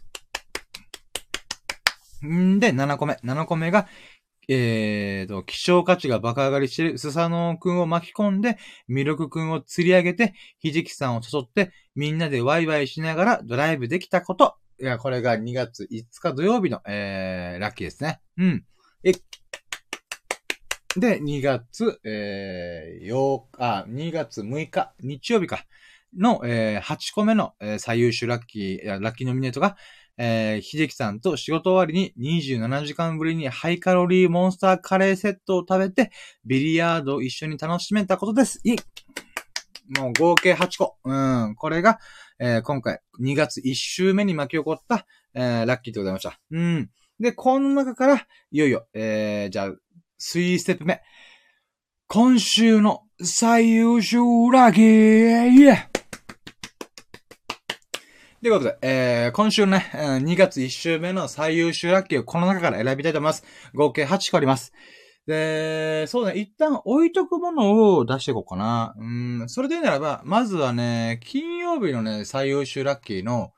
[2.26, 3.18] んで、7個目。
[3.22, 3.86] 7個目が、
[4.48, 8.56] えーと、希少価値が爆上がりしてるスサノオくんを巻き込んで、
[8.88, 14.54] ミルクくんを釣り上げて、ひじきさんを誘って、みんなでワイワイしながらドライブできたこと。
[14.80, 18.22] いや、これが2月5日土曜日の、えー、ラッキーですね。
[18.38, 18.64] うん。
[19.04, 19.12] え、
[21.00, 25.64] で、2月、えー、8日、2月6日、日曜日か、
[26.16, 29.76] の、えー、8個目の、えー、最優秀ラッキー、ラッキーノミネートが、
[30.16, 36.12] えー、秀樹さんと仕事終わりに27時間ぶりにハイカロリーモンスターカレーセットを食べて、
[36.44, 38.60] ビリヤードを一緒に楽しめたことです。
[38.64, 38.78] イェイ
[39.98, 40.96] もう合計8個。
[41.04, 41.54] うん。
[41.56, 41.98] これが、
[42.38, 46.40] えー、今回2月1週目に巻き起こった、えー、ラッキーでございました。
[46.50, 46.90] うん。
[47.20, 49.72] で、この中から、いよいよ、えー、じゃあ、
[50.24, 51.02] 3ステップ目。
[52.08, 54.16] 今週の最優秀
[54.50, 55.88] ラッキーイエ
[58.40, 63.44] ということで、えー、今週ね、2月1週目の最優秀ラッキーをこの中から選びたいと思います。
[63.74, 64.72] 合計8個あります。
[65.26, 68.94] で、そうね、一旦置いとくものを出していこうかな。
[68.98, 73.52] うん、それで言うならば、まずはね、金曜日のね、最優秀ラッキーの、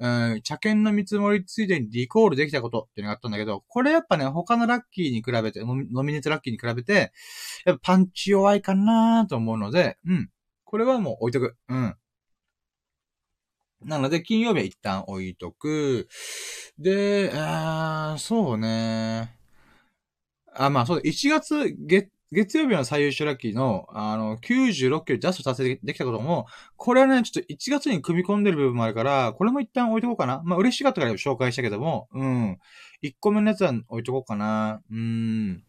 [0.00, 7.12] うん、茶券の見積もりついでにリコールできたことっていうのがあったんだけど、これやっぱね、他のラッキーに比べて、ノミネートラッキーに比べて、
[7.66, 10.30] やっぱパンチ弱いかなと思うので、うん。
[10.64, 11.54] これはもう置いとく。
[11.68, 11.96] うん。
[13.82, 16.08] なので、金曜日は一旦置いとく。
[16.78, 19.36] で、あそうね。
[20.54, 30.40] あ、まあそうだ、1月月、月曜日の最優秀ラッキーの、あの、96キロジャスト達成できたことも、これはね、ちょっと1月に組み込んでる部分もあるから、これも一旦置いとこうかな。
[30.44, 32.58] まあ嬉しかったから紹介したけども、うん。
[33.02, 34.80] 1個目のやつは置いとこうかな。
[34.90, 35.64] うん。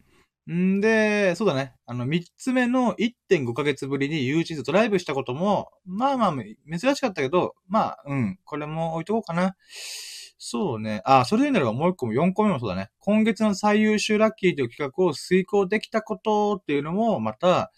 [0.52, 1.74] んで、そうだね。
[1.86, 6.34] あの、3つ目の1.5ヶ月ぶりに YouTube ドライブしたことも、まあまあ、
[6.78, 8.40] 珍しかったけど、まあ、うん。
[8.44, 9.56] これも置いとこうかな。
[10.44, 11.04] そうね。
[11.06, 12.90] あ、それでならばもう一個も4個目もそうだね。
[12.98, 17.72] 今月の最優秀ラッキーという企画を遂行できたことっていうのも、また、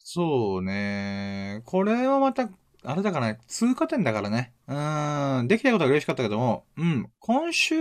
[0.00, 1.62] そうね。
[1.64, 2.50] これはまた、
[2.82, 4.52] あれだからね、通過点だからね。
[4.66, 4.74] う
[5.44, 7.76] ん、できたことは嬉しかったけども、うん、今週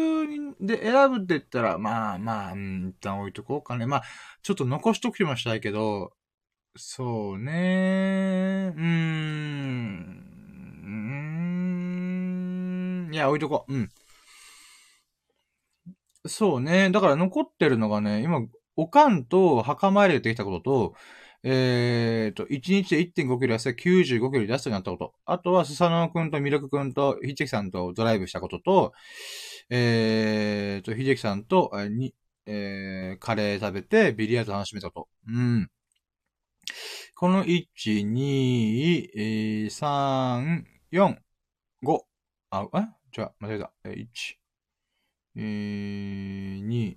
[0.60, 3.88] で選ぶって言ったら、まあまあ、うん、一旦置いとこうかね。
[3.88, 4.04] まあ、
[4.44, 6.14] ちょっと残しときましたいけど、
[6.76, 8.74] そうね。
[8.78, 10.32] うーん。
[13.12, 13.74] いや、置いとこう。
[13.74, 13.90] うん。
[16.28, 16.90] そうね。
[16.92, 18.42] だから残ってるのがね、今、
[18.76, 20.96] おかんと墓参りでできたことと、
[21.44, 25.14] えっ、ー、と、1日で1.5キロ痩せて95キロ出すようになったこと。
[25.26, 28.94] あとは、スサノオくんとミルクくんと、ひじきさんとドライブしたことと、
[29.70, 32.14] えっ、ー、と、ひじきさんと、えに、
[32.46, 35.32] えー、カレー食べてビリヤード楽しめたこと。
[35.32, 35.70] うん。
[37.16, 37.66] この1、
[38.06, 41.18] 2、3、4、
[41.84, 42.00] 5。
[42.52, 43.01] あ、え？
[43.12, 43.72] じゃあ、間違えた。
[43.86, 44.06] え1、
[45.38, 46.96] えー、2、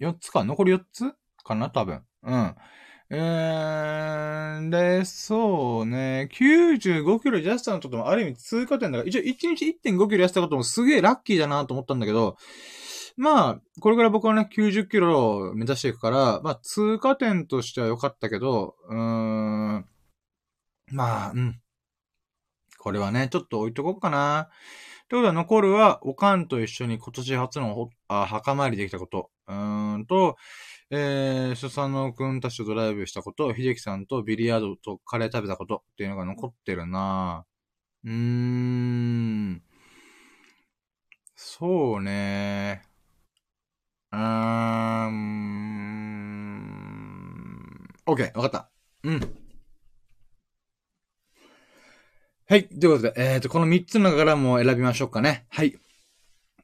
[0.00, 1.12] 4つか残り4つ
[1.44, 2.02] かな多分。
[2.22, 2.54] うん。
[3.12, 12.36] えー、で、そうね、95キロ痩せたのともある意味通過点だから、一応1日1.5キロ痩せたこともすげえラッキーだなと思ったんだけど、
[13.16, 19.86] まあ、これから僕はね、90キロを目指していくから、まあ、通過点としては良かったけど、うーん、
[20.92, 21.60] まあ、うん。
[22.78, 24.48] これはね、ちょっと置いとこうかな。
[25.10, 29.28] ということは残るは、おかんと一緒に今年初のあ墓参りできたこと。
[29.48, 30.36] うーんと、
[30.88, 37.44] えー、スサノくんたちとドライブしたこと、秀樹さんとビリヤードとカレー食べたことっていうのが残ってるな
[38.04, 39.62] うーん。
[41.34, 42.82] そうね
[44.12, 45.90] うーん。
[48.06, 48.70] OK、わかった。
[49.02, 49.39] うん。
[52.50, 52.64] はい。
[52.64, 55.46] ということで、えっ、ー、と、この3つの中からも選びましょうかね。
[55.50, 55.78] はい。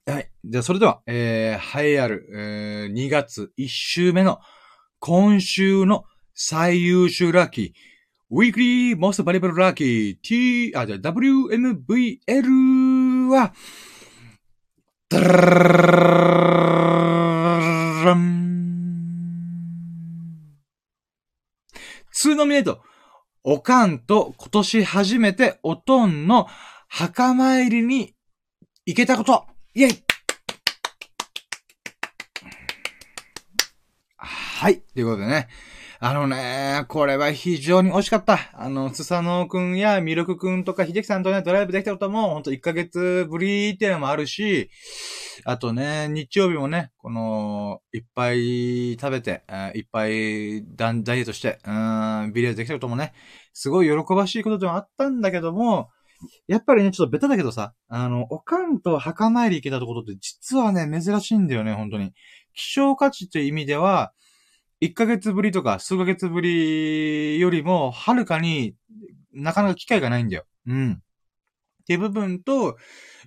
[0.04, 0.28] はい。
[0.44, 4.40] じゃあ、それでは、えー、栄えある、えー、2月1週目の、
[4.98, 7.70] 今週の最優秀ラッキー、
[8.30, 13.54] ウィークリーモストバリバルラッキー、T、あ、じゃあ、WMVL は、
[15.08, 15.28] ダラ
[18.14, 18.26] ン。
[22.12, 22.80] 2ノミネート。
[23.48, 26.48] おかんと今年初めておとんの
[26.88, 28.12] 墓参りに
[28.84, 29.46] 行けたこと。
[29.72, 30.02] イェイ
[34.16, 34.80] はい。
[34.80, 35.46] ということでね。
[36.08, 38.38] あのね、これは非常に惜しかった。
[38.52, 44.70] あの、スサノくんやミルクくんとか秀樹さんとね、ドライブできたことも、ほんと1ヶ月ぶりっていうのもあるし、
[45.44, 49.42] あとね、日曜日もね、この、いっぱい食べて、
[49.74, 53.12] いっぱいダダイエットして、うん、ビリヤードできたこともね、
[53.52, 55.88] すごい喜ばしいことではあったんだけども、
[56.46, 62.12] やっぱりね、ちょっとベタだけどさ、あの、おかんと墓参り行けたところって実はね、珍しいんだよね、本当に。
[62.54, 64.12] 希少価値という意味では、
[64.80, 68.74] 1ヶ月ぶりとか数ヶ月ぶりよりも、はるかに
[69.32, 70.44] なかなか機会がないんだよ。
[70.66, 71.02] うん。
[71.82, 72.76] っていう部分と、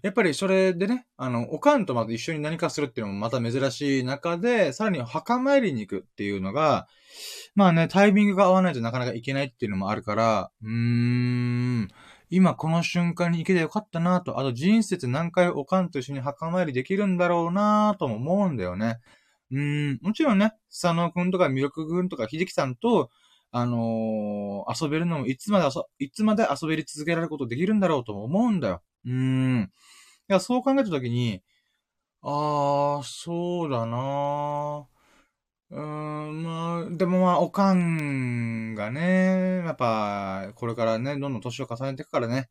[0.02, 6.88] やっぱりそれでね、あの、おかんとまず一緒に何かするっていうのもまた珍しい中で、さらに墓参りに行くっていうのが、
[7.56, 11.88] まあね、タイミングが合わないとなかなかいけないっていうのもあるから、うーん、
[12.30, 19.00] 今この瞬間に行けてよかったなと、あと人生って何回おかんと一緒に墓参りできるんだろうなとも思うんだよね。
[19.52, 23.10] うん、もちろんね、佐野くんとか魅力くんとか秀樹さんと、
[23.52, 28.84] あのー、遊べるのもいつまで遊、いつまで遊べり続けられることできるんだろうとも思うんだよ。
[29.06, 29.72] うん。
[30.30, 31.42] いや、そう考えたときに、
[32.22, 35.00] あー、そうだなー
[35.72, 35.82] うー
[36.32, 42.50] ん、まあ、でもまあ、おかんがね、やっぱ、これからね、どんどん年を重ねていくからね、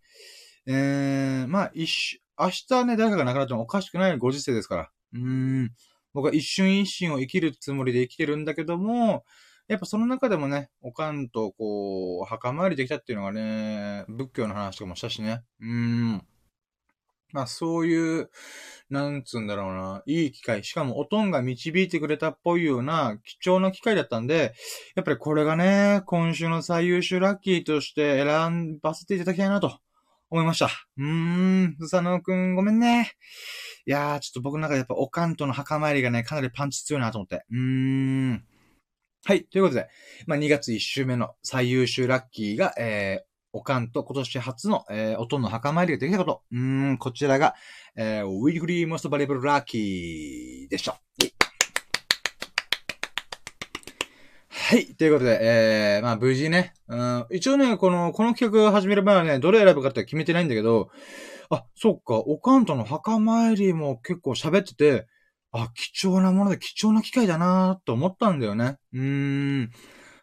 [0.66, 4.90] えー、まあ、一瞬、明日ね、誰かが亡くなってもおかしくないご時世ですから。
[5.14, 5.20] うー
[5.64, 5.70] ん。
[6.14, 9.24] 僕は一瞬一瞬を生きるつもりで生きてるんだけども、
[9.68, 15.42] やっぱその中でもね、おかんとこう、墓参りできたっていうのがね、仏教の話とかもしたしね。
[15.60, 16.26] うーん。
[17.32, 18.30] まあそういう、
[18.88, 20.64] なんつうんだろうな、いい機会。
[20.64, 24.54] しかもおとんが導いてくれたっぽいような貴重な機会だったんで、
[24.96, 29.78] やっぱりこれがね、今週の最優秀ラッキーとして選ばせていただきたいなと
[30.30, 30.68] 思いました。
[30.98, 33.12] うーん、スサノくんごめんね。
[33.86, 37.44] いやー、ちょっと僕の中でやっぱおかんとの墓参りがね、かなりパンチ強いなと思って。
[37.50, 38.44] うーん。
[39.24, 39.44] はい。
[39.44, 39.88] ということで、
[40.26, 46.42] まあ、2月1週目の最優秀ラッキーが、えー、おかんと今年初の、えー、おとんの墓参りができたこと。
[46.52, 47.54] うーん、こちらが、
[47.96, 51.00] えー、ウィークリーモストバリブルラッキーでした。
[54.68, 54.84] はい。
[54.96, 60.90] ということで、えー、まあ無事ね、うん、一応ね、この、この企画を始める前はね、どれ選ぶかって決めてないんだけど、
[61.48, 65.06] あ、そっか、おかんとの墓参りも結構喋ってて、
[65.52, 68.76] あ、貴重なもので貴重な機会だなと思ったんだよね。
[68.92, 69.70] うーん。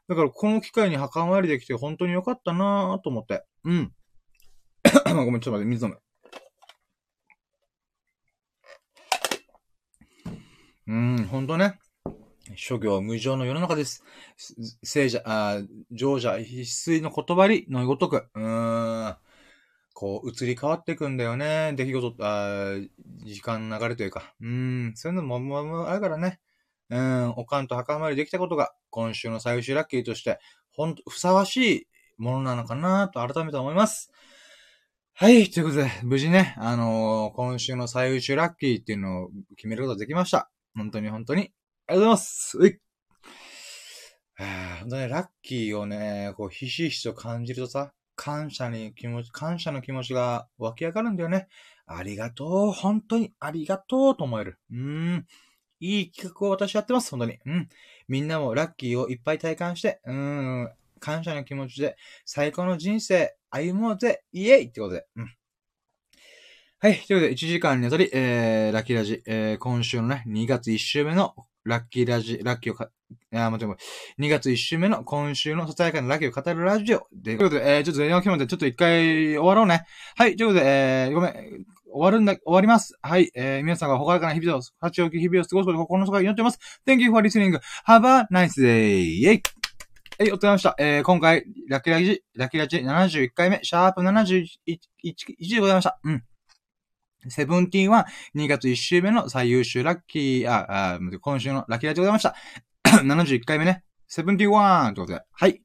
[0.07, 3.45] だからこの機会に墓参りできて本当に良かったなと思って。
[3.63, 3.91] うん。
[5.25, 5.99] ごめん、ちょっと待って、水飲む。
[10.85, 11.79] うん、ほんとね。
[12.55, 14.03] 諸行無常の世の中です。
[14.83, 18.27] 聖者、あ、常者必須の言葉にのごとく。
[18.35, 19.15] うーん。
[19.93, 21.73] こう、移り変わっていくんだよね。
[21.75, 22.75] 出来事、あ
[23.23, 24.35] 時間の流れというか。
[24.41, 26.39] うん、そういうのも、も、も、あるからね。
[26.89, 30.39] うん、おかんと墓参りできたことが、今週の最終ラッキーとして、
[30.73, 31.87] ほんと、ふさわしい
[32.17, 34.11] ものなのかなと改めて思います。
[35.13, 40.51] はい、ということで、無事ね、あのー、今週の最優秀ラッキーっていうのを決めることができました。
[40.75, 41.53] 本当に本当に、
[41.93, 42.79] りがとうございますうい
[44.85, 51.47] 本当ね、ラッキーをね、こう、ひしひしと感じるとさ、感謝に気持ち、感謝の気持ちが湧き上がるんだよね。
[51.87, 52.71] ありがとう。
[52.71, 54.59] 本当にありがとうと思える。
[54.71, 55.25] うーん。
[55.79, 57.11] いい企画を私やってます。
[57.11, 57.39] 本当に。
[57.45, 57.69] うん。
[58.07, 60.71] みんなもラッキーをいっぱい体感して、うーん。
[60.99, 64.23] 感謝の気持ちで最高の人生歩もうぜ。
[64.31, 65.05] イエイってことで。
[65.15, 65.35] うん。
[66.79, 66.97] はい。
[67.07, 71.35] ということで、1時間にあたり、えー、ラッキーラジ、えー、今週のね、2月1週目の
[71.65, 72.89] ラッキーラジ、ラッキーをか、
[73.33, 73.75] あ、待って、
[74.19, 77.07] 2月1週目の今週のささやかなラッキーを語るラジオ。
[77.11, 79.85] で、ということで、えー、ちょっと電話決まってちょっと一回終わろうね。
[80.15, 82.97] はい、ということで、えー、ごめん、終わるんだ、終わります。
[83.01, 86.59] はい、えー、皆さんがほからかな日々を、八置き日々を過ごすこと心の底から祈ってます。
[86.85, 87.59] Thank you for listening.
[87.87, 89.19] Have a nice day.
[89.19, 89.43] イェイ
[90.17, 90.75] はい、お疲れ様でした。
[90.77, 94.45] えー、今回、ラッキーラジ、ラッキーラジ71回目、シャープ71、
[95.03, 95.99] 1でございました。
[96.03, 96.23] うん。
[97.29, 98.05] セブンティーンは
[98.35, 102.35] 2月1週目の最優秀ラッキー、あ、あ今週のラッキーラジでございました。
[103.03, 103.83] 71回目ね。
[104.07, 105.25] セブンティーワンということで。
[105.31, 105.53] はい。
[105.53, 105.63] というこ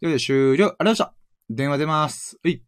[0.00, 0.46] とで終了。
[0.50, 1.14] ありがとうございました。
[1.50, 2.38] 電話出ます。
[2.42, 2.62] はい。